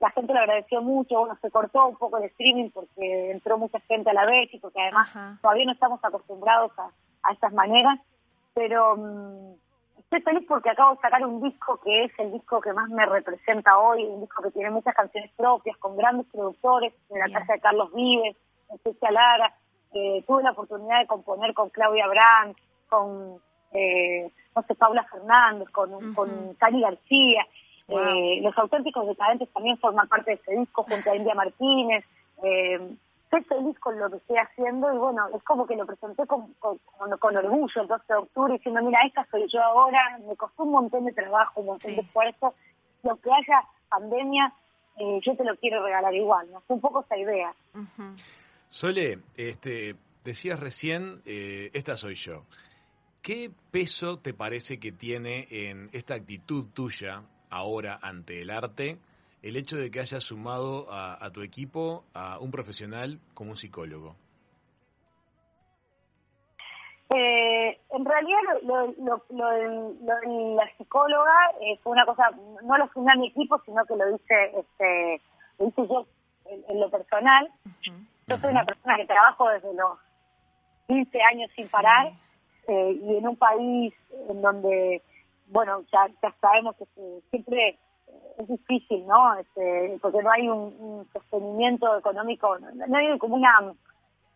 La 0.00 0.10
gente 0.10 0.32
lo 0.32 0.40
agradeció 0.40 0.82
mucho, 0.82 1.20
bueno, 1.20 1.38
se 1.40 1.50
cortó 1.50 1.86
un 1.86 1.96
poco 1.96 2.18
el 2.18 2.24
streaming 2.24 2.70
porque 2.70 3.30
entró 3.30 3.56
mucha 3.56 3.78
gente 3.80 4.10
a 4.10 4.14
la 4.14 4.26
vez 4.26 4.52
y 4.52 4.58
porque 4.58 4.80
además 4.80 5.40
todavía 5.40 5.66
no 5.66 5.72
estamos 5.72 6.00
acostumbrados 6.02 6.72
a, 6.78 6.90
a 7.22 7.32
estas 7.32 7.52
maneras, 7.52 8.00
pero 8.52 8.96
mm, 8.96 9.52
estoy 9.98 10.20
feliz 10.22 10.44
porque 10.48 10.70
acabo 10.70 10.94
de 10.96 11.00
sacar 11.00 11.24
un 11.24 11.40
disco 11.40 11.80
que 11.84 12.04
es 12.04 12.12
el 12.18 12.32
disco 12.32 12.60
que 12.60 12.72
más 12.72 12.88
me 12.90 13.06
representa 13.06 13.78
hoy, 13.78 14.04
un 14.04 14.20
disco 14.20 14.42
que 14.42 14.50
tiene 14.50 14.70
muchas 14.70 14.94
canciones 14.94 15.30
propias, 15.36 15.76
con 15.78 15.96
grandes 15.96 16.26
productores, 16.32 16.92
en 17.08 17.18
la 17.18 17.38
casa 17.38 17.54
de 17.54 17.60
Carlos 17.60 17.92
Vives, 17.94 18.36
en 18.68 19.14
Lara, 19.14 19.54
eh, 19.94 20.24
tuve 20.26 20.42
la 20.42 20.52
oportunidad 20.52 21.00
de 21.00 21.06
componer 21.06 21.54
con 21.54 21.70
Claudia 21.70 22.06
Brandt, 22.08 22.58
con 22.88 23.40
eh, 23.72 24.30
no 24.54 24.62
sé, 24.62 24.74
Paula 24.74 25.04
Fernández, 25.04 25.68
con, 25.70 26.14
con 26.14 26.54
Cani 26.54 26.80
García. 26.80 27.46
Eh, 27.88 28.40
los 28.42 28.56
auténticos 28.56 29.06
decadentes 29.06 29.48
también 29.50 29.78
forman 29.78 30.08
parte 30.08 30.32
de 30.32 30.36
ese 30.36 30.56
disco 30.56 30.84
junto 30.84 31.10
a 31.10 31.16
India 31.16 31.34
Martínez. 31.34 32.04
Eh, 32.42 32.96
estoy 33.24 33.42
feliz 33.44 33.78
con 33.78 33.98
lo 33.98 34.10
que 34.10 34.16
estoy 34.18 34.36
haciendo 34.36 34.92
y 34.92 34.98
bueno, 34.98 35.26
es 35.34 35.42
como 35.42 35.66
que 35.66 35.76
lo 35.76 35.86
presenté 35.86 36.26
con, 36.26 36.54
con, 36.54 37.36
orgullo 37.36 37.82
el 37.82 37.88
12 37.88 38.04
de 38.06 38.14
octubre 38.14 38.52
diciendo, 38.54 38.82
mira, 38.82 39.00
esta 39.06 39.26
soy 39.30 39.46
yo 39.48 39.62
ahora, 39.62 40.18
me 40.26 40.36
costó 40.36 40.64
un 40.64 40.72
montón 40.72 41.06
de 41.06 41.12
trabajo, 41.12 41.60
un 41.60 41.66
montón 41.66 41.94
de 41.94 42.02
esfuerzo, 42.02 42.54
lo 43.02 43.16
que 43.16 43.30
haya 43.32 43.62
pandemia, 43.88 44.52
eh, 44.98 45.20
yo 45.22 45.34
te 45.34 45.44
lo 45.44 45.56
quiero 45.56 45.82
regalar 45.82 46.14
igual, 46.14 46.50
¿no? 46.52 46.60
Fue 46.60 46.76
un 46.76 46.82
poco 46.82 47.00
esa 47.00 47.16
idea. 47.16 47.54
Sole, 48.72 49.18
este, 49.36 49.96
decías 50.24 50.58
recién, 50.58 51.20
eh, 51.26 51.68
esta 51.74 51.94
soy 51.98 52.14
yo. 52.14 52.44
¿Qué 53.20 53.50
peso 53.70 54.18
te 54.18 54.32
parece 54.32 54.80
que 54.80 54.92
tiene 54.92 55.46
en 55.50 55.90
esta 55.92 56.14
actitud 56.14 56.64
tuya 56.72 57.22
ahora 57.50 57.98
ante 58.00 58.40
el 58.40 58.48
arte 58.48 58.96
el 59.42 59.56
hecho 59.56 59.76
de 59.76 59.90
que 59.90 60.00
hayas 60.00 60.24
sumado 60.24 60.86
a, 60.90 61.30
tu 61.32 61.42
equipo 61.42 62.04
a 62.14 62.38
un 62.38 62.50
profesional 62.50 63.20
como 63.34 63.50
un 63.50 63.58
psicólogo? 63.58 64.16
Eh, 67.10 67.78
en 67.90 68.04
realidad 68.06 68.38
lo, 68.62 68.86
lo, 68.86 69.22
lo, 69.28 70.56
la 70.56 70.76
psicóloga 70.78 71.34
eh, 71.60 71.78
fue 71.82 71.92
una 71.92 72.06
cosa, 72.06 72.30
no 72.64 72.78
lo 72.78 72.88
fundé 72.88 73.12
a 73.12 73.16
mi 73.16 73.28
equipo, 73.28 73.60
sino 73.66 73.84
que 73.84 73.96
lo 73.96 74.14
hice, 74.14 74.58
este, 74.58 75.20
lo 75.58 75.68
hice 75.68 75.86
yo 75.86 76.06
en, 76.46 76.80
lo 76.80 76.88
personal. 76.88 77.50
Yo 78.32 78.38
soy 78.38 78.52
una 78.52 78.64
persona 78.64 78.96
que 78.96 79.04
trabajo 79.04 79.46
desde 79.50 79.74
los 79.74 79.98
15 80.86 81.22
años 81.22 81.50
sin 81.54 81.68
parar 81.68 82.12
eh, 82.66 82.98
y 83.02 83.18
en 83.18 83.28
un 83.28 83.36
país 83.36 83.92
en 84.26 84.40
donde, 84.40 85.02
bueno, 85.48 85.84
ya, 85.92 86.08
ya 86.22 86.34
sabemos 86.40 86.74
que 86.76 86.86
siempre 87.28 87.78
es 88.38 88.48
difícil, 88.48 89.06
¿no? 89.06 89.36
Este, 89.36 89.98
porque 90.00 90.22
no 90.22 90.30
hay 90.30 90.48
un, 90.48 91.06
sostenimiento 91.12 91.94
económico, 91.98 92.58
no, 92.58 92.96
hay 92.96 93.18
como 93.18 93.34
una, 93.36 93.74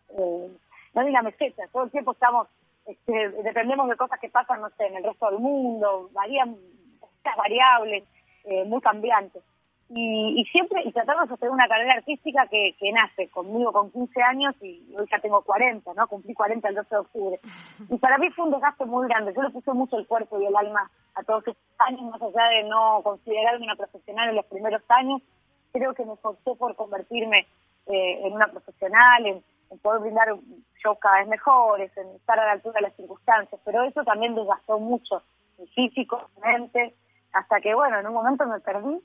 eh, 0.09 0.51
no 0.93 1.01
hay 1.01 1.09
una 1.09 1.23
meseta, 1.23 1.63
todo 1.73 1.85
el 1.85 1.89
tiempo 1.89 2.11
estamos, 2.11 2.47
este, 2.85 3.29
dependemos 3.41 3.89
de 3.89 3.95
cosas 3.95 4.19
que 4.19 4.29
pasan, 4.29 4.61
no 4.61 4.69
sé, 4.77 4.85
en 4.85 4.97
el 4.97 5.05
resto 5.05 5.31
del 5.31 5.39
mundo, 5.39 6.11
varían 6.13 6.55
estas 7.17 7.35
variables, 7.35 8.03
eh, 8.43 8.63
muy 8.63 8.79
cambiantes 8.79 9.41
y, 9.89 10.41
y, 10.41 10.45
siempre 10.45 10.81
y 10.83 10.91
tratando 10.91 11.23
de 11.23 11.29
sostener 11.29 11.53
una 11.53 11.67
carrera 11.67 11.93
artística 11.93 12.45
que, 12.47 12.75
que 12.77 12.91
nace 12.91 13.29
conmigo 13.29 13.71
con 13.71 13.89
15 13.91 14.21
años 14.21 14.55
y 14.61 14.83
hoy 14.97 15.07
ya 15.09 15.19
tengo 15.19 15.41
40, 15.41 15.93
¿no? 15.93 16.07
Cumplí 16.07 16.33
40 16.33 16.67
el 16.67 16.75
12 16.75 16.89
de 16.89 16.97
octubre. 16.97 17.39
Y 17.89 17.97
para 17.97 18.17
mí 18.17 18.29
fue 18.31 18.45
un 18.45 18.51
desgaste 18.51 18.85
muy 18.85 19.07
grande. 19.07 19.33
Yo 19.33 19.43
le 19.43 19.49
puse 19.49 19.71
mucho 19.71 19.97
el 19.97 20.05
cuerpo 20.05 20.41
y 20.41 20.45
el 20.45 20.55
alma 20.55 20.91
a 21.15 21.23
todos 21.23 21.47
estos 21.47 21.63
años, 21.79 22.01
más 22.01 22.21
allá 22.21 22.49
de 22.49 22.63
no 22.67 23.01
considerarme 23.01 23.63
una 23.63 23.75
profesional 23.75 24.29
en 24.29 24.35
los 24.35 24.45
primeros 24.47 24.81
años. 24.89 25.21
Creo 25.71 25.93
que 25.93 26.05
me 26.05 26.13
esforcé 26.13 26.55
por 26.55 26.75
convertirme 26.75 27.47
eh, 27.85 28.27
en 28.27 28.33
una 28.33 28.47
profesional, 28.47 29.25
en, 29.25 29.43
poder 29.81 30.01
brindar 30.01 30.27
shows 30.81 30.97
cada 30.99 31.19
vez 31.19 31.27
mejores, 31.27 31.95
en 31.97 32.07
estar 32.15 32.39
a 32.39 32.45
la 32.45 32.51
altura 32.53 32.75
de 32.75 32.87
las 32.87 32.95
circunstancias. 32.95 33.61
Pero 33.63 33.83
eso 33.83 34.03
también 34.03 34.35
desgastó 34.35 34.79
mucho 34.79 35.23
mi 35.57 35.67
físico, 35.67 36.29
mi 36.35 36.51
mente, 36.51 36.93
hasta 37.31 37.61
que, 37.61 37.73
bueno, 37.73 37.99
en 37.99 38.07
un 38.07 38.13
momento 38.13 38.45
me 38.45 38.59
perdí 38.59 39.01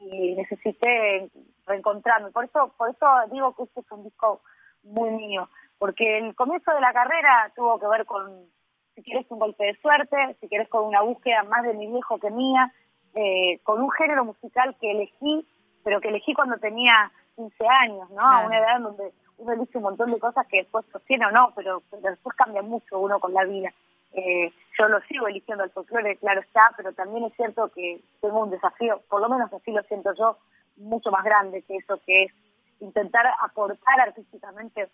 y 0.00 0.34
necesité 0.34 1.30
reencontrarme. 1.66 2.30
Por 2.30 2.44
eso, 2.44 2.72
por 2.76 2.90
eso 2.90 3.06
digo 3.30 3.54
que 3.54 3.64
este 3.64 3.80
es 3.80 3.90
un 3.92 4.04
disco 4.04 4.40
muy 4.82 5.10
mío, 5.10 5.48
porque 5.78 6.18
el 6.18 6.34
comienzo 6.34 6.72
de 6.72 6.80
la 6.80 6.92
carrera 6.92 7.52
tuvo 7.54 7.78
que 7.78 7.86
ver 7.86 8.06
con, 8.06 8.46
si 8.94 9.02
quieres, 9.02 9.26
un 9.30 9.38
golpe 9.38 9.64
de 9.64 9.76
suerte, 9.80 10.16
si 10.40 10.48
quieres, 10.48 10.68
con 10.68 10.84
una 10.84 11.02
búsqueda 11.02 11.42
más 11.44 11.62
de 11.64 11.74
mi 11.74 11.86
viejo 11.86 12.18
que 12.18 12.30
mía, 12.30 12.72
eh, 13.14 13.60
con 13.62 13.82
un 13.82 13.90
género 13.90 14.24
musical 14.24 14.76
que 14.80 14.90
elegí, 14.90 15.46
pero 15.84 16.00
que 16.00 16.08
elegí 16.08 16.32
cuando 16.34 16.56
tenía 16.58 17.10
15 17.36 17.66
años, 17.66 18.10
¿no? 18.10 18.22
A 18.22 18.46
una 18.46 18.58
edad 18.58 18.80
donde 18.80 19.12
uno 19.38 19.52
elige 19.52 19.78
un 19.78 19.84
montón 19.84 20.10
de 20.10 20.18
cosas 20.18 20.46
que 20.46 20.58
después 20.58 20.84
sostiene 20.92 21.26
o 21.26 21.30
no, 21.30 21.52
pero, 21.54 21.82
pero 21.90 22.10
después 22.10 22.36
cambia 22.36 22.62
mucho 22.62 22.98
uno 22.98 23.18
con 23.18 23.32
la 23.32 23.44
vida. 23.44 23.70
Eh, 24.12 24.52
yo 24.78 24.88
lo 24.88 25.00
sigo 25.02 25.28
eligiendo 25.28 25.62
al 25.62 25.70
folclore, 25.70 26.16
claro 26.16 26.40
está, 26.40 26.72
pero 26.76 26.92
también 26.92 27.24
es 27.24 27.34
cierto 27.36 27.68
que 27.68 28.02
tengo 28.20 28.42
un 28.42 28.50
desafío, 28.50 29.02
por 29.08 29.20
lo 29.20 29.28
menos 29.28 29.52
así 29.52 29.70
lo 29.70 29.82
siento 29.84 30.12
yo, 30.14 30.38
mucho 30.76 31.10
más 31.10 31.24
grande 31.24 31.62
que 31.62 31.76
eso, 31.76 32.00
que 32.04 32.24
es 32.24 32.32
intentar 32.80 33.26
aportar 33.40 34.00
artísticamente 34.00 34.88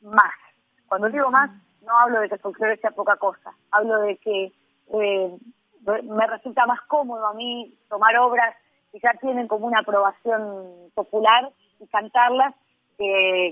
más. 0.00 0.32
Cuando 0.88 1.08
digo 1.08 1.30
más, 1.30 1.50
no 1.82 1.98
hablo 1.98 2.20
de 2.20 2.28
que 2.28 2.36
el 2.36 2.40
folclore 2.40 2.76
sea 2.78 2.92
poca 2.92 3.16
cosa, 3.16 3.52
hablo 3.70 4.00
de 4.00 4.16
que 4.18 4.52
eh, 4.94 5.38
me 6.04 6.26
resulta 6.26 6.66
más 6.66 6.80
cómodo 6.82 7.26
a 7.26 7.34
mí 7.34 7.76
tomar 7.88 8.16
obras 8.18 8.54
que 8.92 9.00
ya 9.00 9.12
tienen 9.20 9.48
como 9.48 9.66
una 9.66 9.80
aprobación 9.80 10.90
popular 10.94 11.50
y 11.80 11.86
cantarlas 11.88 12.54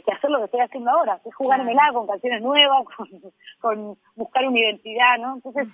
que, 0.05 0.13
hacer 0.13 0.31
lo 0.31 0.39
que 0.39 0.45
estoy 0.47 0.61
haciendo 0.61 0.91
ahora, 0.91 1.21
que 1.23 1.29
es 1.31 1.35
en 1.41 1.69
el 1.69 1.79
con 1.93 2.07
canciones 2.07 2.43
nuevas, 2.43 2.85
con, 3.61 3.99
buscar 4.17 4.47
una 4.47 4.59
identidad, 4.59 5.19
¿no? 5.19 5.35
Entonces, 5.35 5.69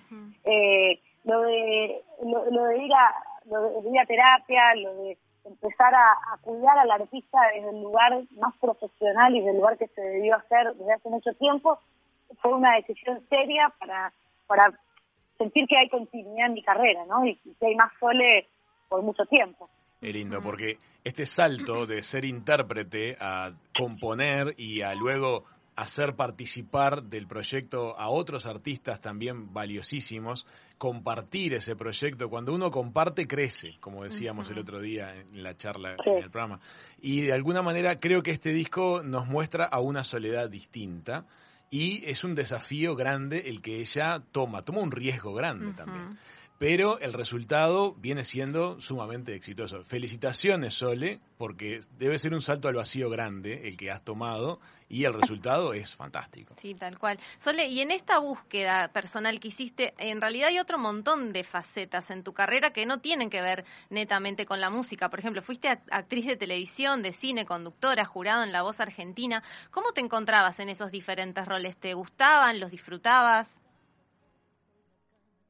eh, 0.44 1.00
lo 1.24 1.40
de 1.42 2.02
lo, 2.22 2.64
de 2.64 2.78
ir 2.78 2.92
a 2.94 3.14
lo 3.46 3.82
de 3.82 3.90
ir 3.90 3.98
a 3.98 4.06
terapia, 4.06 4.74
lo 4.76 4.94
de 5.02 5.18
empezar 5.44 5.94
a, 5.94 6.38
cuidar 6.42 6.78
al 6.78 6.90
artista 6.90 7.38
desde 7.54 7.70
el 7.70 7.82
lugar 7.82 8.12
más 8.38 8.54
profesional 8.60 9.34
y 9.34 9.40
desde 9.40 9.50
el 9.50 9.56
lugar 9.56 9.78
que 9.78 9.88
se 9.88 10.00
debió 10.00 10.36
hacer 10.36 10.74
desde 10.74 10.92
hace 10.92 11.08
mucho 11.08 11.32
tiempo, 11.34 11.78
fue 12.40 12.52
una 12.54 12.74
decisión 12.76 13.22
seria 13.28 13.72
para 13.78 14.12
para 14.46 14.72
sentir 15.38 15.66
que 15.66 15.76
hay 15.76 15.88
continuidad 15.88 16.46
en 16.46 16.54
mi 16.54 16.62
carrera, 16.62 17.04
¿no? 17.06 17.26
Y, 17.26 17.36
que 17.36 17.66
hay 17.66 17.74
más 17.74 17.92
sole 17.98 18.48
por 18.88 19.02
mucho 19.02 19.24
tiempo. 19.26 19.68
Lindo, 20.12 20.40
porque 20.40 20.78
este 21.04 21.26
salto 21.26 21.86
de 21.86 22.02
ser 22.02 22.24
intérprete 22.24 23.16
a 23.20 23.52
componer 23.76 24.54
y 24.56 24.82
a 24.82 24.94
luego 24.94 25.44
hacer 25.76 26.16
participar 26.16 27.02
del 27.02 27.26
proyecto 27.26 27.98
a 27.98 28.08
otros 28.08 28.46
artistas 28.46 29.00
también 29.00 29.52
valiosísimos, 29.52 30.46
compartir 30.78 31.54
ese 31.54 31.76
proyecto, 31.76 32.30
cuando 32.30 32.54
uno 32.54 32.70
comparte 32.70 33.26
crece, 33.26 33.76
como 33.80 34.04
decíamos 34.04 34.48
el 34.50 34.58
otro 34.58 34.80
día 34.80 35.14
en 35.14 35.42
la 35.42 35.56
charla 35.56 35.96
en 36.04 36.22
el 36.22 36.30
programa. 36.30 36.60
Y 37.00 37.22
de 37.22 37.32
alguna 37.32 37.62
manera 37.62 38.00
creo 38.00 38.22
que 38.22 38.30
este 38.30 38.50
disco 38.50 39.02
nos 39.04 39.26
muestra 39.26 39.64
a 39.64 39.80
una 39.80 40.02
soledad 40.02 40.48
distinta 40.48 41.26
y 41.70 42.04
es 42.06 42.24
un 42.24 42.34
desafío 42.34 42.96
grande 42.96 43.44
el 43.46 43.60
que 43.60 43.80
ella 43.80 44.22
toma, 44.32 44.62
toma 44.62 44.80
un 44.80 44.90
riesgo 44.90 45.34
grande 45.34 45.72
también 45.74 46.18
pero 46.58 46.98
el 47.00 47.12
resultado 47.12 47.94
viene 47.94 48.24
siendo 48.24 48.80
sumamente 48.80 49.34
exitoso. 49.34 49.84
Felicitaciones, 49.84 50.74
Sole, 50.74 51.20
porque 51.36 51.80
debe 51.98 52.18
ser 52.18 52.34
un 52.34 52.42
salto 52.42 52.68
al 52.68 52.74
vacío 52.74 53.10
grande 53.10 53.68
el 53.68 53.76
que 53.76 53.90
has 53.90 54.02
tomado 54.02 54.60
y 54.88 55.04
el 55.04 55.14
resultado 55.14 55.72
es 55.72 55.94
fantástico. 55.94 56.54
Sí, 56.56 56.74
tal 56.74 56.98
cual. 56.98 57.18
Sole, 57.38 57.66
y 57.66 57.80
en 57.80 57.90
esta 57.90 58.18
búsqueda 58.18 58.88
personal 58.88 59.40
que 59.40 59.48
hiciste, 59.48 59.94
en 59.98 60.20
realidad 60.20 60.48
hay 60.48 60.58
otro 60.58 60.78
montón 60.78 61.32
de 61.32 61.44
facetas 61.44 62.10
en 62.10 62.22
tu 62.22 62.32
carrera 62.32 62.72
que 62.72 62.86
no 62.86 63.00
tienen 63.00 63.28
que 63.28 63.42
ver 63.42 63.64
netamente 63.90 64.46
con 64.46 64.60
la 64.60 64.70
música. 64.70 65.10
Por 65.10 65.18
ejemplo, 65.18 65.42
fuiste 65.42 65.68
actriz 65.68 66.26
de 66.26 66.36
televisión, 66.36 67.02
de 67.02 67.12
cine, 67.12 67.44
conductora, 67.44 68.04
jurado 68.04 68.44
en 68.44 68.52
La 68.52 68.62
Voz 68.62 68.80
Argentina. 68.80 69.42
¿Cómo 69.70 69.92
te 69.92 70.00
encontrabas 70.00 70.60
en 70.60 70.68
esos 70.68 70.92
diferentes 70.92 71.44
roles? 71.44 71.76
¿Te 71.76 71.94
gustaban? 71.94 72.60
¿Los 72.60 72.70
disfrutabas? 72.70 73.58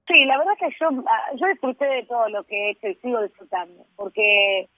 Sí, 0.07 0.25
la 0.25 0.39
verdad 0.39 0.53
que 0.59 0.69
yo, 0.81 0.89
ah, 1.07 1.33
yo 1.35 1.47
disfruté 1.49 1.85
de 1.85 2.03
todo 2.05 2.29
lo 2.29 2.45
que 2.45 2.57
he 2.57 2.71
hecho 2.71 2.89
y 2.89 2.95
sigo 2.97 3.23
disfrutando, 3.23 3.85
porque 3.97 4.69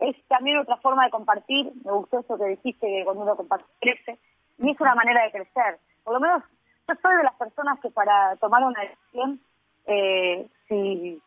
es 0.00 0.16
también 0.26 0.58
otra 0.58 0.76
forma 0.78 1.04
de 1.04 1.10
compartir, 1.10 1.70
me 1.84 1.92
gustó 1.92 2.18
eso 2.18 2.36
que 2.36 2.46
dijiste, 2.46 2.86
que 2.86 3.04
cuando 3.04 3.22
uno 3.22 3.36
comparte 3.36 3.66
crece, 3.80 4.18
y 4.58 4.70
es 4.70 4.80
una 4.80 4.94
manera 4.94 5.22
de 5.22 5.30
crecer. 5.30 5.78
Por 6.02 6.14
lo 6.14 6.20
menos 6.20 6.42
yo 6.88 6.94
soy 7.00 7.16
de 7.16 7.22
las 7.22 7.34
personas 7.34 7.78
que 7.80 7.90
para 7.90 8.36
tomar 8.36 8.64
una 8.64 8.80
decisión, 8.80 9.40
eh, 9.86 10.48
si 10.68 11.20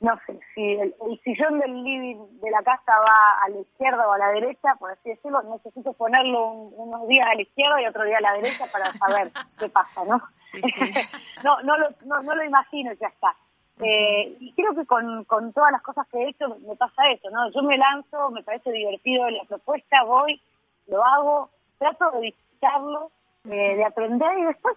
no 0.00 0.18
sé, 0.26 0.38
si 0.54 0.74
el, 0.74 0.94
sillón 1.24 1.58
del 1.58 1.82
living 1.82 2.40
de 2.40 2.50
la 2.50 2.62
casa 2.62 2.92
va 3.00 3.44
a 3.44 3.48
la 3.48 3.58
izquierda 3.58 4.06
o 4.06 4.12
a 4.12 4.18
la 4.18 4.28
derecha, 4.28 4.76
por 4.78 4.92
así 4.92 5.10
decirlo, 5.10 5.42
necesito 5.42 5.92
ponerlo 5.92 6.52
unos 6.52 7.08
días 7.08 7.28
a 7.28 7.34
la 7.34 7.42
izquierda 7.42 7.82
y 7.82 7.86
otro 7.86 8.04
día 8.04 8.18
a 8.18 8.20
la 8.20 8.32
derecha 8.34 8.66
para 8.70 8.92
saber 8.92 9.32
qué 9.58 9.68
pasa, 9.68 10.04
¿no? 10.04 10.22
no, 11.44 11.62
no, 11.62 11.78
lo, 11.78 11.88
no, 12.04 12.34
lo 12.34 12.44
imagino 12.44 12.92
ya 12.94 13.08
está. 13.08 13.34
Eh, 13.80 14.36
y 14.40 14.52
creo 14.54 14.74
que 14.74 14.86
con, 14.86 15.24
con 15.24 15.52
todas 15.52 15.70
las 15.70 15.82
cosas 15.82 16.06
que 16.08 16.18
he 16.18 16.28
hecho 16.30 16.48
me 16.66 16.74
pasa 16.76 17.02
eso, 17.12 17.30
¿no? 17.30 17.50
Yo 17.52 17.62
me 17.62 17.76
lanzo, 17.76 18.30
me 18.30 18.42
parece 18.42 18.72
divertido 18.72 19.28
la 19.30 19.44
propuesta, 19.44 20.02
voy, 20.04 20.40
lo 20.86 21.04
hago, 21.04 21.50
trato 21.78 22.10
de 22.12 22.20
visitarlo, 22.20 23.10
eh, 23.44 23.76
de 23.76 23.84
aprender 23.84 24.38
y 24.38 24.44
después 24.44 24.76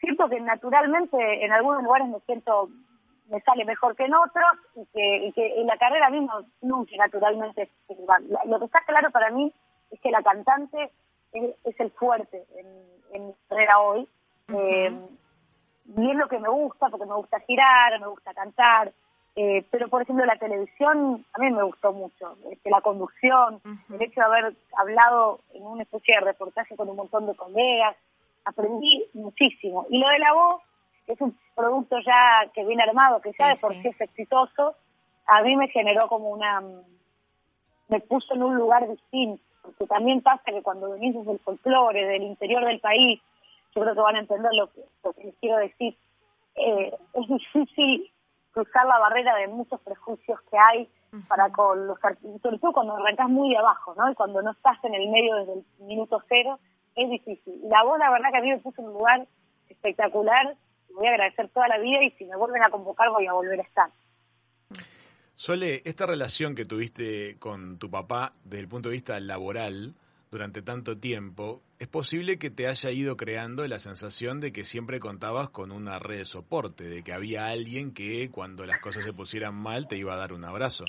siento 0.00 0.28
que 0.28 0.40
naturalmente 0.40 1.44
en 1.44 1.52
algunos 1.52 1.82
lugares 1.82 2.08
me 2.08 2.20
siento, 2.20 2.68
me 3.30 3.40
sale 3.40 3.64
mejor 3.64 3.96
que 3.96 4.04
en 4.04 4.14
otros 4.14 4.44
y 4.74 4.86
que, 4.86 5.26
y 5.26 5.32
que 5.32 5.60
en 5.60 5.66
la 5.66 5.76
carrera 5.76 6.10
misma 6.10 6.44
nunca 6.62 6.96
naturalmente 6.96 7.70
Lo 8.46 8.58
que 8.58 8.64
está 8.64 8.80
claro 8.86 9.10
para 9.10 9.30
mí 9.30 9.52
es 9.90 10.00
que 10.00 10.10
la 10.10 10.22
cantante 10.22 10.90
es, 11.32 11.80
el 11.80 11.90
fuerte 11.92 12.44
en, 12.56 12.66
en 13.12 13.26
mi 13.28 13.34
carrera 13.48 13.80
hoy. 13.80 14.08
eh, 14.48 14.92
y 15.96 16.10
es 16.10 16.16
lo 16.16 16.28
que 16.28 16.38
me 16.38 16.48
gusta, 16.48 16.88
porque 16.88 17.06
me 17.06 17.14
gusta 17.14 17.38
girar, 17.40 18.00
me 18.00 18.08
gusta 18.08 18.34
cantar, 18.34 18.92
eh, 19.36 19.64
pero 19.70 19.88
por 19.88 20.02
ejemplo 20.02 20.24
la 20.24 20.38
televisión 20.38 21.24
a 21.32 21.38
mí 21.38 21.50
me 21.50 21.62
gustó 21.62 21.92
mucho, 21.92 22.36
este, 22.50 22.70
la 22.70 22.80
conducción, 22.80 23.60
el 23.92 24.02
hecho 24.02 24.20
de 24.20 24.26
haber 24.26 24.56
hablado 24.76 25.40
en 25.52 25.64
una 25.64 25.82
especie 25.82 26.14
de 26.14 26.22
reportaje 26.22 26.74
con 26.74 26.88
un 26.88 26.96
montón 26.96 27.26
de 27.26 27.36
colegas, 27.36 27.96
aprendí 28.44 29.04
muchísimo. 29.12 29.86
Y 29.90 29.98
lo 29.98 30.08
de 30.08 30.18
la 30.18 30.32
voz, 30.32 30.62
es 31.06 31.20
un 31.20 31.38
producto 31.54 31.98
ya 32.00 32.50
que 32.52 32.64
viene 32.64 32.82
armado, 32.82 33.20
que 33.20 33.32
ya 33.38 33.48
de 33.48 33.56
por 33.56 33.72
sí 33.74 33.88
es 33.88 34.00
exitoso, 34.00 34.76
a 35.26 35.42
mí 35.42 35.56
me 35.56 35.68
generó 35.68 36.08
como 36.08 36.30
una... 36.30 36.62
me 37.88 38.00
puso 38.00 38.34
en 38.34 38.42
un 38.42 38.56
lugar 38.56 38.88
distinto, 38.88 39.42
porque 39.62 39.86
también 39.86 40.22
pasa 40.22 40.42
que 40.44 40.62
cuando 40.62 40.90
venís 40.90 41.14
desde 41.14 41.32
el 41.32 41.38
folclore, 41.40 42.06
del 42.06 42.22
interior 42.22 42.64
del 42.64 42.80
país, 42.80 43.20
yo 43.74 43.82
creo 43.82 43.94
que 43.94 44.00
van 44.00 44.16
a 44.16 44.20
entender 44.20 44.52
lo 44.54 44.70
que, 44.72 45.24
les 45.24 45.34
quiero 45.36 45.58
decir. 45.58 45.96
Eh, 46.54 46.96
es 47.12 47.28
difícil 47.28 48.10
cruzar 48.52 48.86
la 48.86 48.98
barrera 48.98 49.34
de 49.36 49.48
muchos 49.48 49.80
prejuicios 49.80 50.40
que 50.50 50.58
hay 50.58 50.88
para 51.28 51.50
con 51.50 51.86
los 51.86 52.02
artistas, 52.02 52.40
sobre 52.42 52.58
todo 52.58 52.72
cuando 52.72 52.96
arrancas 52.96 53.28
muy 53.28 53.50
de 53.50 53.58
abajo, 53.58 53.94
¿no? 53.96 54.10
Y 54.10 54.14
cuando 54.14 54.42
no 54.42 54.50
estás 54.50 54.82
en 54.84 54.94
el 54.94 55.08
medio 55.08 55.36
desde 55.36 55.52
el 55.54 55.64
minuto 55.80 56.22
cero, 56.28 56.58
es 56.94 57.10
difícil. 57.10 57.60
La 57.68 57.84
voz, 57.84 57.98
la 57.98 58.10
verdad 58.10 58.30
que 58.30 58.38
a 58.38 58.40
mí 58.42 58.50
me 58.50 58.58
puso 58.58 58.80
en 58.80 58.88
un 58.88 58.94
lugar 58.94 59.26
espectacular, 59.68 60.56
voy 60.96 61.06
a 61.06 61.10
agradecer 61.10 61.48
toda 61.50 61.68
la 61.68 61.78
vida 61.78 62.02
y 62.02 62.10
si 62.12 62.24
me 62.24 62.36
vuelven 62.36 62.62
a 62.62 62.70
convocar 62.70 63.10
voy 63.10 63.26
a 63.26 63.32
volver 63.32 63.60
a 63.60 63.62
estar. 63.62 63.90
Sole, 65.34 65.82
esta 65.84 66.06
relación 66.06 66.54
que 66.54 66.64
tuviste 66.64 67.36
con 67.38 67.78
tu 67.78 67.90
papá 67.90 68.32
desde 68.42 68.60
el 68.60 68.68
punto 68.68 68.88
de 68.88 68.94
vista 68.94 69.20
laboral, 69.20 69.94
durante 70.30 70.62
tanto 70.62 70.96
tiempo, 70.96 71.62
es 71.78 71.88
posible 71.88 72.38
que 72.38 72.50
te 72.50 72.66
haya 72.66 72.90
ido 72.90 73.18
creando 73.18 73.66
la 73.66 73.78
sensación 73.78 74.40
de 74.40 74.50
que 74.50 74.64
siempre 74.64 74.98
contabas 74.98 75.50
con 75.50 75.72
una 75.72 75.98
red 75.98 76.18
de 76.18 76.24
soporte, 76.24 76.84
de 76.84 77.02
que 77.02 77.12
había 77.12 77.46
alguien 77.48 77.92
que 77.92 78.30
cuando 78.30 78.64
las 78.64 78.80
cosas 78.80 79.04
se 79.04 79.12
pusieran 79.12 79.54
mal 79.54 79.88
te 79.88 79.98
iba 79.98 80.14
a 80.14 80.16
dar 80.16 80.32
un 80.32 80.44
abrazo. 80.44 80.84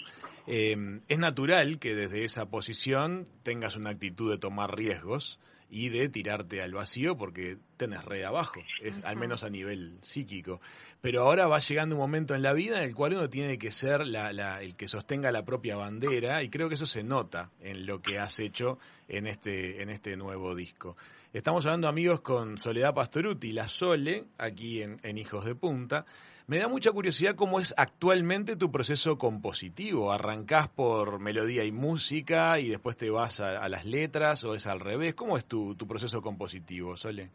Eh, 0.48 1.02
es 1.10 1.20
natural 1.20 1.78
que 1.78 1.94
desde 1.94 2.24
esa 2.24 2.50
posición 2.50 3.28
tengas 3.44 3.76
una 3.76 3.90
actitud 3.90 4.32
de 4.32 4.38
tomar 4.38 4.78
riesgos 4.78 5.40
y 5.70 5.90
de 5.90 6.10
tirarte 6.10 6.62
al 6.62 6.74
vacío 6.74 7.18
porque 7.18 7.58
tenés 7.76 8.04
red 8.06 8.24
abajo, 8.24 8.62
es, 8.82 9.04
al 9.04 9.18
menos 9.18 9.44
a 9.44 9.50
nivel 9.50 9.98
psíquico. 10.02 10.62
Pero 11.02 11.24
ahora 11.24 11.48
va 11.48 11.60
llegando 11.60 11.96
un 11.96 12.02
momento 12.02 12.36
en 12.36 12.42
la 12.42 12.54
vida 12.54 12.78
en 12.78 12.84
el 12.84 12.96
cual 12.96 13.14
uno 13.14 13.30
tiene 13.30 13.58
que 13.58 13.72
ser 13.72 14.08
la, 14.08 14.32
la, 14.34 14.62
el 14.62 14.76
que 14.76 14.88
sostenga 14.88 15.32
la 15.32 15.46
propia 15.46 15.76
bandera 15.76 16.42
y 16.44 16.50
creo 16.50 16.70
que 16.70 16.76
eso 16.76 16.86
se 16.86 17.04
nota 17.04 17.52
en 17.62 17.86
lo 17.86 18.02
que 18.02 18.18
has 18.20 18.40
hecho 18.40 18.80
en 19.08 19.28
este, 19.28 19.82
en 19.82 19.90
este 19.90 20.16
nuevo 20.16 20.56
disco. 20.56 20.96
Estamos 21.34 21.66
hablando 21.66 21.88
amigos 21.88 22.22
con 22.22 22.58
Soledad 22.58 22.94
Pastoruti, 22.94 23.52
la 23.52 23.68
Sole, 23.68 24.26
aquí 24.38 24.82
en, 24.82 25.00
en 25.04 25.18
Hijos 25.18 25.46
de 25.46 25.56
Punta. 25.56 26.06
Me 26.50 26.60
da 26.60 26.70
mucha 26.70 26.94
curiosidad 26.94 27.36
cómo 27.36 27.60
es 27.60 27.74
actualmente 27.76 28.56
tu 28.56 28.72
proceso 28.72 29.18
compositivo. 29.18 30.14
¿Arrancás 30.14 30.70
por 30.70 31.20
melodía 31.20 31.66
y 31.66 31.74
música 31.74 32.58
y 32.60 32.70
después 32.70 32.96
te 32.96 33.10
vas 33.10 33.42
a, 33.42 33.62
a 33.62 33.68
las 33.68 33.84
letras 33.84 34.46
o 34.46 34.56
es 34.56 34.66
al 34.66 34.80
revés? 34.80 35.14
¿Cómo 35.14 35.36
es 35.36 35.46
tu, 35.46 35.76
tu 35.76 35.86
proceso 35.86 36.22
compositivo, 36.22 36.96
Sole? 36.96 37.32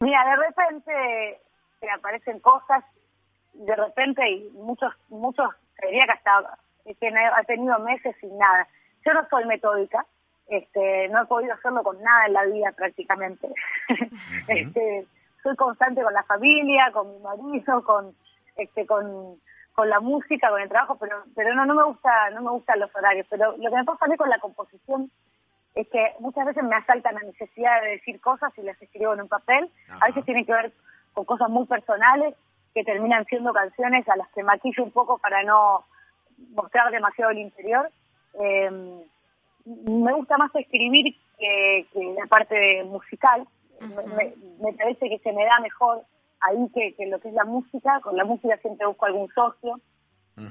Mira, 0.00 0.24
de 0.30 0.36
repente 0.48 1.40
te 1.78 1.90
aparecen 1.92 2.40
cosas, 2.40 2.84
de 3.52 3.76
repente 3.76 4.28
y 4.28 4.50
muchos, 4.54 4.92
muchos, 5.08 5.48
diría 5.80 6.06
que 6.06 6.12
hasta 6.12 6.58
ha 7.36 7.44
tenido 7.44 7.78
meses 7.78 8.16
sin 8.20 8.36
nada. 8.36 8.66
Yo 9.06 9.14
no 9.14 9.28
soy 9.30 9.44
metódica, 9.44 10.04
este, 10.48 11.08
no 11.10 11.22
he 11.22 11.26
podido 11.26 11.54
hacerlo 11.54 11.84
con 11.84 12.02
nada 12.02 12.26
en 12.26 12.32
la 12.32 12.44
vida 12.46 12.72
prácticamente. 12.72 13.48
este, 14.48 15.06
soy 15.42 15.56
constante 15.56 16.02
con 16.02 16.12
la 16.12 16.22
familia, 16.24 16.90
con 16.92 17.10
mi 17.12 17.18
marido, 17.20 17.82
con 17.84 18.14
este 18.56 18.86
con, 18.86 19.36
con 19.72 19.88
la 19.88 20.00
música, 20.00 20.50
con 20.50 20.60
el 20.60 20.68
trabajo, 20.68 20.96
pero 20.98 21.22
pero 21.34 21.54
no 21.54 21.66
no 21.66 21.74
me 21.74 21.84
gusta 21.84 22.30
no 22.30 22.42
me 22.42 22.50
gustan 22.50 22.80
los 22.80 22.94
horarios, 22.94 23.26
pero 23.30 23.56
lo 23.56 23.70
que 23.70 23.76
me 23.76 23.84
pasa 23.84 24.04
a 24.04 24.08
mí 24.08 24.16
con 24.16 24.30
la 24.30 24.38
composición 24.38 25.10
es 25.74 25.88
que 25.88 26.14
muchas 26.18 26.46
veces 26.46 26.64
me 26.64 26.74
asaltan 26.74 27.14
la 27.14 27.20
necesidad 27.20 27.80
de 27.82 27.90
decir 27.90 28.20
cosas 28.20 28.52
y 28.58 28.62
las 28.62 28.80
escribo 28.82 29.14
en 29.14 29.22
un 29.22 29.28
papel, 29.28 29.70
a 30.00 30.06
veces 30.06 30.24
tienen 30.24 30.44
que 30.44 30.52
ver 30.52 30.72
con 31.12 31.24
cosas 31.24 31.48
muy 31.48 31.66
personales 31.66 32.34
que 32.74 32.84
terminan 32.84 33.24
siendo 33.26 33.52
canciones 33.52 34.08
a 34.08 34.16
las 34.16 34.28
que 34.30 34.42
maquillo 34.42 34.84
un 34.84 34.90
poco 34.90 35.18
para 35.18 35.42
no 35.42 35.84
mostrar 36.54 36.90
demasiado 36.90 37.30
el 37.30 37.38
interior. 37.38 37.90
Eh, 38.34 38.70
me 39.64 40.12
gusta 40.12 40.38
más 40.38 40.54
escribir 40.54 41.16
que, 41.38 41.86
que 41.92 42.14
la 42.18 42.26
parte 42.26 42.84
musical, 42.84 43.46
me, 43.80 44.72
parece 44.74 45.08
que 45.08 45.18
se 45.18 45.32
me 45.32 45.44
da 45.44 45.58
mejor 45.60 46.02
ahí 46.40 46.68
que, 46.74 46.94
que, 46.94 47.06
lo 47.06 47.18
que 47.20 47.28
es 47.28 47.34
la 47.34 47.44
música. 47.44 48.00
Con 48.00 48.16
la 48.16 48.24
música 48.24 48.56
siempre 48.58 48.86
busco 48.86 49.06
algún 49.06 49.28
socio. 49.32 49.80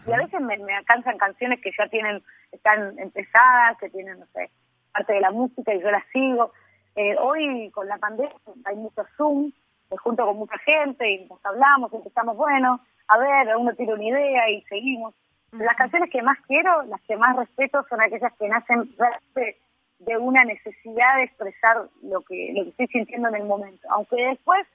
Y 0.05 0.11
a 0.11 0.17
veces 0.17 0.39
me, 0.41 0.57
me, 0.57 0.75
alcanzan 0.75 1.17
canciones 1.17 1.59
que 1.61 1.71
ya 1.75 1.87
tienen, 1.87 2.21
están 2.51 2.99
empezadas, 2.99 3.77
que 3.79 3.89
tienen, 3.89 4.19
no 4.19 4.25
sé, 4.33 4.51
parte 4.93 5.13
de 5.13 5.21
la 5.21 5.31
música 5.31 5.73
y 5.73 5.81
yo 5.81 5.89
las 5.89 6.03
sigo. 6.13 6.51
Eh, 6.95 7.15
hoy 7.19 7.71
con 7.71 7.87
la 7.87 7.97
pandemia 7.97 8.35
hay 8.65 8.75
mucho 8.75 9.03
Zoom, 9.17 9.51
me 9.89 9.97
junto 9.97 10.25
con 10.25 10.37
mucha 10.37 10.57
gente 10.59 11.09
y 11.09 11.25
nos 11.25 11.43
hablamos, 11.43 11.91
empezamos, 11.93 12.37
bueno, 12.37 12.81
a 13.07 13.17
ver, 13.17 13.55
uno 13.55 13.73
tiene 13.73 13.93
una 13.93 14.03
idea 14.03 14.49
y 14.49 14.61
seguimos. 14.63 15.15
Las 15.51 15.75
canciones 15.75 16.11
que 16.11 16.21
más 16.21 16.37
quiero, 16.47 16.83
las 16.83 17.01
que 17.01 17.17
más 17.17 17.35
respeto, 17.35 17.83
son 17.89 18.01
aquellas 18.01 18.31
que 18.37 18.47
nacen 18.47 18.93
realmente 18.97 19.57
de 19.99 20.17
una 20.17 20.43
necesidad 20.45 21.17
de 21.17 21.23
expresar 21.23 21.89
lo 22.01 22.21
que, 22.21 22.53
lo 22.55 22.63
que 22.63 22.69
estoy 22.69 22.87
sintiendo 22.87 23.29
en 23.29 23.35
el 23.35 23.43
momento. 23.43 23.87
Aunque 23.91 24.15
después 24.15 24.65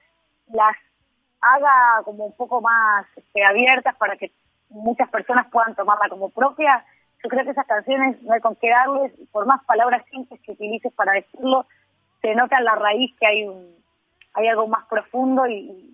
las 0.47 0.75
haga 1.41 2.03
como 2.03 2.25
un 2.25 2.33
poco 2.33 2.61
más 2.61 3.05
este, 3.15 3.43
abiertas 3.43 3.95
para 3.95 4.17
que 4.17 4.31
muchas 4.69 5.09
personas 5.09 5.47
puedan 5.51 5.75
tomarla 5.75 6.09
como 6.09 6.29
propia, 6.29 6.85
yo 7.23 7.29
creo 7.29 7.43
que 7.43 7.51
esas 7.51 7.65
canciones 7.65 8.21
no 8.23 8.33
hay 8.33 8.41
con 8.41 8.55
qué 8.55 8.69
darles, 8.69 9.11
por 9.31 9.45
más 9.45 9.63
palabras 9.65 10.03
simples 10.11 10.39
que 10.41 10.51
utilices 10.51 10.93
para 10.93 11.13
decirlo, 11.13 11.65
se 12.21 12.35
nota 12.35 12.57
en 12.57 12.65
la 12.65 12.75
raíz 12.75 13.15
que 13.19 13.27
hay 13.27 13.47
un 13.47 13.75
hay 14.35 14.47
algo 14.47 14.67
más 14.67 14.85
profundo 14.87 15.47
y, 15.47 15.91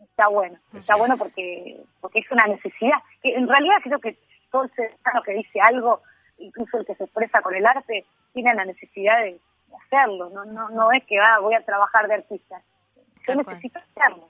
está 0.00 0.28
bueno, 0.28 0.58
está 0.72 0.96
bueno 0.96 1.16
porque 1.18 1.78
porque 2.00 2.20
es 2.20 2.30
una 2.30 2.46
necesidad. 2.46 2.98
que 3.22 3.34
En 3.34 3.46
realidad 3.46 3.76
creo 3.82 3.98
que 4.00 4.18
todo 4.50 4.64
el 4.64 4.70
ser 4.74 4.92
que 5.24 5.32
dice 5.32 5.60
algo, 5.60 6.00
incluso 6.38 6.78
el 6.78 6.86
que 6.86 6.94
se 6.94 7.04
expresa 7.04 7.40
con 7.42 7.54
el 7.54 7.66
arte, 7.66 8.04
tiene 8.32 8.54
la 8.54 8.64
necesidad 8.64 9.22
de 9.22 9.40
hacerlo, 9.84 10.30
no 10.30 10.44
no 10.44 10.68
no 10.70 10.92
es 10.92 11.04
que 11.04 11.18
ah, 11.18 11.38
voy 11.40 11.54
a 11.54 11.64
trabajar 11.64 12.08
de 12.08 12.14
artista. 12.14 12.62
Yo 13.26 13.34
necesito 13.34 13.78
hacerlo. 13.78 14.28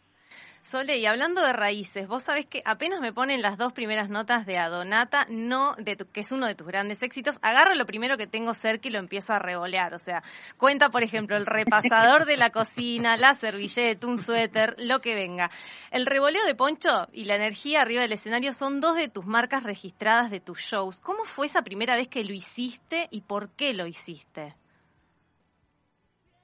Sole, 0.67 0.99
y 0.99 1.07
hablando 1.07 1.43
de 1.43 1.53
raíces, 1.53 2.09
vos 2.09 2.25
sabés 2.25 2.45
que 2.45 2.61
apenas 2.65 3.01
me 3.01 3.13
ponen 3.13 3.41
las 3.41 3.57
dos 3.57 3.73
primeras 3.73 4.11
notas 4.11 4.47
de 4.47 4.59
Adonata, 4.59 5.25
no 5.31 5.77
de 5.77 5.95
tu, 5.95 6.11
que 6.11 6.21
es 6.21 6.33
uno 6.33 6.47
de 6.47 6.57
tus 6.57 6.67
grandes 6.67 7.03
éxitos, 7.03 7.39
agarro 7.41 7.77
lo 7.77 7.87
primero 7.87 8.17
que 8.17 8.27
tengo 8.27 8.53
cerca 8.53 8.89
y 8.89 8.91
lo 8.91 8.99
empiezo 8.99 9.33
a 9.33 9.39
revolear. 9.39 9.95
O 9.95 10.01
sea, 10.01 10.25
cuenta, 10.59 10.89
por 10.89 11.05
ejemplo, 11.05 11.37
el 11.37 11.47
repasador 11.47 12.25
de 12.25 12.37
la 12.37 12.51
cocina, 12.51 13.17
la 13.17 13.35
servilleta, 13.35 14.09
un 14.09 14.19
suéter, 14.19 14.75
lo 14.79 15.01
que 15.01 15.15
venga. 15.15 15.53
El 15.93 16.05
revoleo 16.05 16.45
de 16.45 16.57
Poncho 16.57 17.07
y 17.13 17.27
la 17.27 17.37
energía 17.37 17.83
arriba 17.83 18.03
del 18.03 18.13
escenario 18.13 18.53
son 18.53 18.81
dos 18.81 18.97
de 18.97 19.09
tus 19.09 19.25
marcas 19.25 19.63
registradas 19.63 20.33
de 20.33 20.41
tus 20.41 20.59
shows. 20.59 20.99
¿Cómo 20.99 21.25
fue 21.27 21.47
esa 21.47 21.63
primera 21.63 21.95
vez 21.95 22.09
que 22.09 22.25
lo 22.25 22.33
hiciste 22.33 23.07
y 23.13 23.21
por 23.21 23.51
qué 23.51 23.73
lo 23.73 23.87
hiciste? 23.87 24.57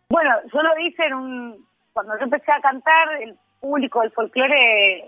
Bueno, 0.09 0.31
yo 0.55 0.63
lo 0.63 0.79
hice 0.79 1.07
en 1.07 1.15
un... 1.15 1.67
Cuando 1.93 2.17
yo 2.19 2.25
empecé 2.25 2.53
a 2.53 2.61
cantar, 2.61 3.21
el 3.21 3.37
público 3.63 4.01
del 4.01 4.11
folclore 4.11 5.05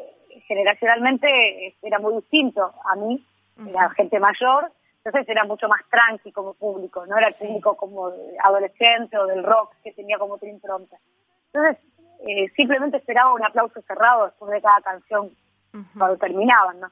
generacionalmente 0.46 1.74
era 1.82 1.98
muy 1.98 2.14
distinto 2.14 2.72
a 2.84 2.94
mí, 2.94 3.26
era 3.68 3.90
gente 3.90 4.20
mayor, 4.20 4.70
entonces 5.04 5.28
era 5.28 5.44
mucho 5.44 5.68
más 5.68 5.80
tranqui 5.90 6.30
como 6.30 6.54
público, 6.54 7.04
no 7.06 7.18
era 7.18 7.28
el 7.28 7.34
público 7.34 7.76
como 7.76 8.12
adolescente 8.42 9.18
o 9.18 9.26
del 9.26 9.42
rock 9.42 9.74
que 9.82 9.92
tenía 9.92 10.18
como 10.18 10.34
otra 10.34 10.48
impronta. 10.48 10.96
Entonces 11.52 11.78
eh, 12.26 12.48
simplemente 12.56 12.98
esperaba 12.98 13.34
un 13.34 13.44
aplauso 13.44 13.82
cerrado 13.82 14.26
después 14.26 14.50
de 14.52 14.62
cada 14.62 14.80
canción 14.80 15.30
cuando 15.98 16.16
terminaban, 16.16 16.78
¿no? 16.78 16.88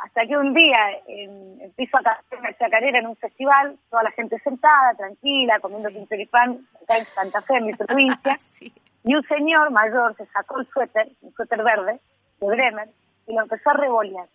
Hasta 0.00 0.26
que 0.26 0.36
un 0.36 0.52
día 0.52 0.78
en, 1.06 1.60
empiezo 1.60 1.96
a 1.96 2.02
cantar 2.02 2.50
en 2.50 2.56
chacarera 2.58 2.98
en 2.98 3.06
un 3.06 3.16
festival, 3.16 3.78
toda 3.88 4.02
la 4.02 4.10
gente 4.10 4.38
sentada, 4.40 4.92
tranquila, 4.94 5.60
comiendo 5.60 5.88
sí. 5.88 6.26
pan 6.26 6.66
acá 6.82 6.98
en 6.98 7.04
Santa 7.04 7.40
Fe, 7.42 7.58
en 7.58 7.66
mi 7.66 7.72
provincia, 7.74 8.36
sí. 8.58 8.72
Y 9.04 9.14
un 9.14 9.22
señor 9.28 9.70
mayor 9.70 10.16
se 10.16 10.26
sacó 10.26 10.60
el 10.60 10.66
suéter, 10.68 11.08
un 11.22 11.32
suéter 11.34 11.62
verde, 11.62 12.00
de 12.40 12.46
Bremer, 12.46 12.88
y 13.26 13.34
lo 13.34 13.42
empezó 13.42 13.70
a 13.70 13.74
revolear. 13.74 14.26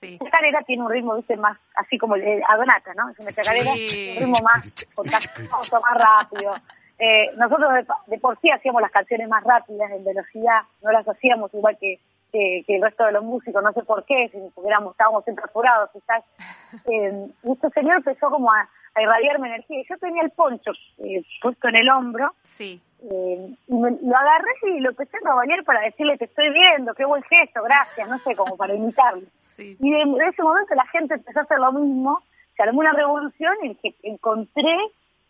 Sí. 0.00 0.16
La 0.20 0.26
chacarera 0.26 0.62
tiene 0.62 0.82
un 0.84 0.90
ritmo, 0.90 1.16
viste, 1.16 1.36
más 1.36 1.58
así 1.74 1.98
como 1.98 2.14
el 2.14 2.20
de 2.22 2.42
Adonata, 2.48 2.92
¿no? 2.94 3.08
Es 3.10 3.18
una 3.18 3.32
chacarera, 3.32 3.72
Sí. 3.72 4.14
un 4.16 4.18
ritmo 4.24 4.38
más 4.42 4.86
contagioso, 4.94 5.80
más 5.80 5.94
rápido. 5.98 6.54
Eh, 6.98 7.30
nosotros 7.36 7.72
de, 7.74 7.86
de 8.06 8.18
por 8.18 8.38
sí 8.40 8.50
hacíamos 8.50 8.82
las 8.82 8.90
canciones 8.90 9.28
más 9.28 9.42
rápidas, 9.44 9.90
en 9.92 10.04
velocidad, 10.04 10.62
no 10.82 10.92
las 10.92 11.08
hacíamos 11.08 11.52
igual 11.54 11.76
que, 11.80 11.98
que, 12.32 12.64
que 12.66 12.76
el 12.76 12.82
resto 12.82 13.04
de 13.06 13.12
los 13.12 13.24
músicos, 13.24 13.62
no 13.62 13.72
sé 13.72 13.82
por 13.84 14.04
qué, 14.04 14.28
si 14.30 14.38
porque 14.54 14.68
éramos, 14.68 14.92
estábamos 14.92 15.24
siempre 15.24 15.44
apurados 15.44 15.90
quizás. 15.92 16.22
Eh, 16.84 17.28
y 17.44 17.52
este 17.52 17.70
señor 17.70 17.96
empezó 17.96 18.28
como 18.28 18.52
a, 18.52 18.68
a 18.94 19.02
irradiarme 19.02 19.48
energía. 19.48 19.82
Yo 19.88 19.96
tenía 19.96 20.22
el 20.22 20.30
poncho 20.32 20.72
eh, 20.98 21.22
puesto 21.40 21.66
en 21.68 21.76
el 21.76 21.88
hombro 21.88 22.34
Sí. 22.42 22.78
Eh, 23.02 23.54
y 23.68 23.74
me, 23.74 23.90
lo 23.90 24.16
agarré 24.16 24.50
y 24.76 24.80
lo 24.80 24.90
empecé 24.90 25.16
a 25.24 25.34
bañar 25.34 25.64
para 25.64 25.80
decirle 25.82 26.16
te 26.18 26.24
estoy 26.26 26.50
viendo, 26.52 26.94
qué 26.94 27.04
buen 27.04 27.22
gesto, 27.24 27.62
gracias, 27.62 28.08
no 28.08 28.18
sé, 28.20 28.34
como 28.36 28.56
para 28.56 28.74
imitarlo. 28.74 29.22
Sí. 29.58 29.76
Y 29.80 29.90
de, 29.90 29.98
de 29.98 30.28
ese 30.30 30.40
momento 30.40 30.72
la 30.76 30.86
gente 30.86 31.14
empezó 31.14 31.40
a 31.40 31.42
hacer 31.42 31.58
lo 31.58 31.72
mismo, 31.72 32.22
se 32.56 32.62
armó 32.62 32.78
una 32.78 32.92
revolución 32.92 33.54
y 33.64 33.74
que 33.74 33.92
encontré 34.04 34.76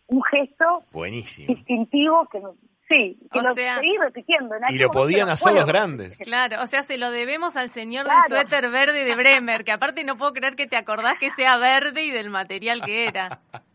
un 0.05 0.21
gesto 0.23 0.83
Buenísimo. 0.91 1.47
distintivo 1.47 2.27
que 2.31 2.39
sí, 2.87 3.17
que 3.31 3.39
O 3.39 3.41
lo 3.41 3.53
sea- 3.55 3.77
seguí 3.77 3.97
repitiendo. 3.97 4.53
En 4.53 4.61
Y 4.69 4.77
lo 4.77 4.91
podían 4.91 5.29
hacer 5.29 5.53
los 5.53 5.65
grandes. 5.65 6.15
Claro, 6.23 6.61
o 6.61 6.67
sea, 6.67 6.83
se 6.83 6.99
lo 6.99 7.09
debemos 7.09 7.55
al 7.55 7.71
señor 7.71 8.05
Claro. 8.05 8.19
del 8.29 8.47
suéter 8.47 8.69
verde 8.69 9.03
de 9.03 9.15
Bremer, 9.15 9.63
que 9.63 9.71
aparte 9.71 10.03
no 10.03 10.15
puedo 10.15 10.31
creer 10.33 10.55
que 10.55 10.67
te 10.67 10.77
acordás 10.77 11.15
que 11.19 11.31
sea 11.31 11.57
verde 11.57 12.03
y 12.03 12.11
del 12.11 12.29
material 12.29 12.81
que 12.83 13.07
era. 13.07 13.39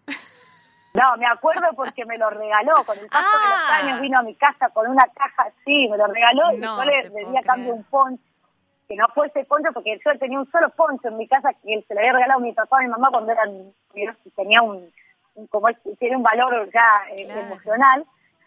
No, 0.95 1.17
me 1.17 1.27
acuerdo 1.27 1.67
porque 1.75 2.05
me 2.07 2.17
lo 2.19 2.31
regaló. 2.31 2.85
Con 2.85 2.97
el 2.99 3.09
paso 3.09 3.25
de 3.39 3.49
los 3.49 3.59
Ah. 3.69 3.77
años 3.83 4.01
vino 4.01 4.19
a 4.19 4.23
mi 4.23 4.35
casa 4.37 4.69
con 4.71 4.89
una 4.89 5.05
caja 5.15 5.45
así, 5.49 5.89
me 5.89 5.97
lo 5.99 6.07
regaló 6.07 6.53
y 6.53 6.59
No 6.59 6.77
yo 6.79 6.85
le, 6.85 7.03
te 7.03 7.09
le 7.11 7.19
di 7.19 7.25
puedo 7.25 7.39
a 7.39 7.43
cambio 7.43 7.75
un 7.75 7.85
poncho. 7.85 8.23
Que 8.87 8.97
no 8.97 9.09
fue 9.09 9.27
ese 9.27 9.45
poncho 9.45 9.71
porque 9.73 9.99
yo 10.05 10.19
tenía 10.19 10.39
un 10.39 10.49
solo 10.53 10.69
poncho 10.71 11.09
en 11.09 11.17
mi 11.17 11.27
casa 11.27 11.51
que 11.55 11.75
él 11.75 11.85
se 11.89 11.95
le 11.95 12.01
había 12.01 12.13
regalado 12.13 12.39
a 12.39 12.43
mi 12.43 12.53
papá 12.53 12.81
y 12.83 12.87
mi 12.87 12.91
mamá 12.93 13.11
cuando 13.11 13.33
eran. 13.33 13.73
tenía 14.37 14.63
un. 14.63 14.89
un- 15.37 15.47
como 15.49 15.69
es- 15.69 15.79
tiene 15.99 16.17
un 16.17 16.23
valor 16.23 16.71
ya 16.73 16.87
eh, 17.11 17.25
Claro. 17.25 17.41
emocional. 17.41 18.05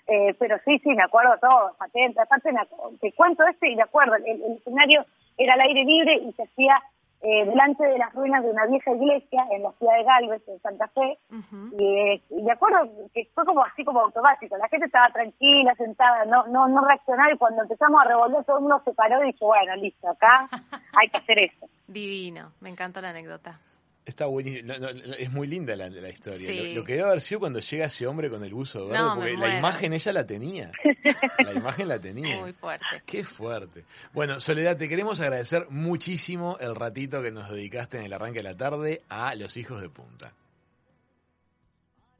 Eh, 0.07 0.33
pero 0.39 0.57
sí, 0.63 0.79
sí, 0.79 0.89
me 0.91 1.03
acuerdo 1.03 1.37
todo, 1.41 1.73
patente. 1.77 2.21
Aparte, 2.21 2.53
me 2.53 2.61
te 3.01 3.11
cuento 3.11 3.45
este 3.45 3.71
y 3.71 3.75
me 3.75 3.83
acuerdo. 3.83 4.15
El, 4.15 4.25
el 4.25 4.51
escenario 4.57 5.05
era 5.37 5.55
al 5.55 5.61
aire 5.61 5.83
libre 5.83 6.13
y 6.13 6.31
se 6.31 6.43
hacía 6.43 6.81
eh, 7.21 7.45
delante 7.45 7.83
de 7.83 7.97
las 7.97 8.13
ruinas 8.13 8.43
de 8.43 8.51
una 8.51 8.65
vieja 8.67 8.91
iglesia 8.91 9.45
en 9.51 9.63
la 9.63 9.71
ciudad 9.73 9.97
de 9.97 10.03
Galvez, 10.03 10.41
en 10.47 10.59
Santa 10.61 10.87
Fe. 10.89 11.17
Y, 11.77 11.83
eh, 11.83 12.21
y 12.29 12.43
me 12.43 12.51
acuerdo 12.51 12.89
que 13.13 13.27
fue 13.33 13.45
como 13.45 13.63
así 13.63 13.83
como 13.83 14.01
automático. 14.01 14.55
La 14.57 14.69
gente 14.69 14.85
estaba 14.85 15.09
tranquila, 15.11 15.73
sentada, 15.75 16.25
no 16.25 16.45
no 16.47 16.67
no 16.67 16.85
reaccionaba 16.85 17.33
y 17.33 17.37
cuando 17.37 17.63
empezamos 17.63 18.01
a 18.01 18.07
revolver 18.07 18.43
todo 18.45 18.57
el 18.57 18.63
mundo 18.63 18.81
se 18.85 18.93
paró 18.93 19.23
y 19.23 19.31
dijo, 19.31 19.47
bueno, 19.47 19.75
listo, 19.75 20.09
acá 20.09 20.47
hay 20.95 21.09
que 21.09 21.17
hacer 21.17 21.39
eso. 21.39 21.67
Divino, 21.87 22.51
me 22.59 22.69
encantó 22.69 23.01
la 23.01 23.09
anécdota. 23.09 23.59
Está 24.07 24.25
buenísimo. 24.25 24.73
No, 24.73 24.79
no, 24.79 25.13
es 25.15 25.29
muy 25.33 25.47
linda 25.47 25.75
la, 25.75 25.89
la 25.89 26.07
historia. 26.09 26.47
Sí. 26.47 26.69
Lo, 26.73 26.79
lo 26.79 26.85
que 26.85 26.93
debe 26.93 27.07
haber 27.07 27.19
sido 27.19 27.41
cuando 27.41 27.59
llega 27.59 27.87
ese 27.87 28.07
hombre 28.07 28.29
con 28.29 28.41
el 28.41 28.53
buzo 28.53 28.87
verde, 28.87 28.97
No, 28.97 29.15
me 29.17 29.31
porque 29.31 29.37
la 29.37 29.57
imagen 29.59 29.91
ella 29.91 30.13
la 30.13 30.25
tenía. 30.25 30.71
La 31.39 31.53
imagen 31.53 31.87
la 31.89 31.99
tenía. 31.99 32.39
Muy 32.39 32.53
fuerte. 32.53 32.85
Qué 33.05 33.23
fuerte. 33.23 33.83
Bueno, 34.13 34.39
Soledad, 34.39 34.77
te 34.77 34.87
queremos 34.87 35.19
agradecer 35.19 35.67
muchísimo 35.69 36.57
el 36.59 36.75
ratito 36.75 37.21
que 37.21 37.31
nos 37.31 37.49
dedicaste 37.49 37.97
en 37.97 38.05
el 38.05 38.13
arranque 38.13 38.39
de 38.39 38.43
la 38.43 38.55
tarde 38.55 39.01
a 39.09 39.35
Los 39.35 39.57
Hijos 39.57 39.81
de 39.81 39.89
Punta. 39.89 40.31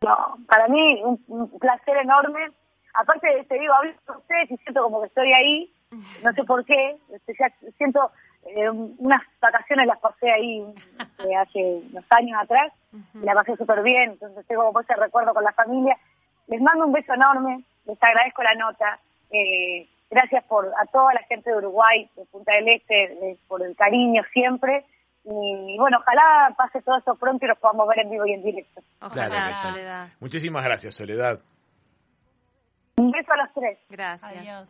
No, 0.02 0.38
para 0.48 0.68
mí 0.68 1.02
un, 1.04 1.24
un 1.28 1.60
placer 1.60 1.98
enorme. 1.98 2.52
Aparte, 2.94 3.28
te 3.48 3.60
digo, 3.60 3.74
hablo 3.74 3.94
con 4.06 4.18
ustedes 4.18 4.52
y 4.52 4.58
siento 4.58 4.84
como 4.84 5.02
que 5.02 5.08
estoy 5.08 5.32
ahí, 5.32 5.74
no 6.24 6.34
sé 6.34 6.44
por 6.44 6.66
qué, 6.66 6.98
este, 7.14 7.34
ya 7.40 7.48
siento 7.78 8.12
eh, 8.56 8.70
unas 8.70 9.22
vacaciones 9.42 9.88
las 9.88 10.00
pasé 10.00 10.32
ahí 10.32 10.62
eh, 11.20 11.36
hace 11.36 11.82
unos 11.92 12.06
años 12.10 12.40
atrás 12.42 12.72
y 13.14 13.20
la 13.26 13.34
pasé 13.34 13.56
súper 13.58 13.84
bien, 13.84 14.12
entonces 14.12 14.46
tengo 14.48 14.66
como 14.66 14.80
ese 14.82 14.96
recuerdo 14.96 15.34
con 15.34 15.44
la 15.44 15.52
familia. 15.54 15.98
Les 16.48 16.62
mando 16.62 16.86
un 16.86 16.94
beso 16.94 17.14
enorme, 17.14 17.64
les 17.86 18.02
agradezco 18.02 18.42
la 18.44 18.56
nota, 18.56 19.00
eh, 19.32 19.88
gracias 20.10 20.44
por 20.46 20.66
a 20.68 20.86
toda 20.86 21.14
la 21.14 21.22
gente 21.24 21.50
de 21.52 21.58
Uruguay, 21.58 22.10
de 22.16 22.26
Punta 22.26 22.54
del 22.54 22.68
Este, 22.70 22.94
de- 22.96 23.38
por 23.48 23.62
el 23.62 23.76
cariño 23.76 24.24
siempre. 24.34 24.86
Y 25.30 25.78
bueno, 25.78 25.98
ojalá 26.00 26.54
pase 26.58 26.82
todo 26.82 26.98
eso 26.98 27.16
pronto 27.16 27.44
y 27.46 27.50
nos 27.50 27.58
podamos 27.58 27.86
ver 27.90 28.00
en 28.00 28.10
vivo 28.10 28.26
y 28.26 28.32
en 28.32 28.44
directo. 28.44 28.82
Ojalá, 29.02 29.28
Claro. 29.28 29.56
Soledad. 29.56 30.08
Muchísimas 30.22 30.64
gracias, 30.64 30.96
Soledad. 30.96 31.42
Un 32.96 33.12
beso 33.12 33.34
a 33.34 33.38
los 33.38 33.54
tres. 33.54 33.78
Gracias. 33.90 34.32
Adiós. 34.32 34.70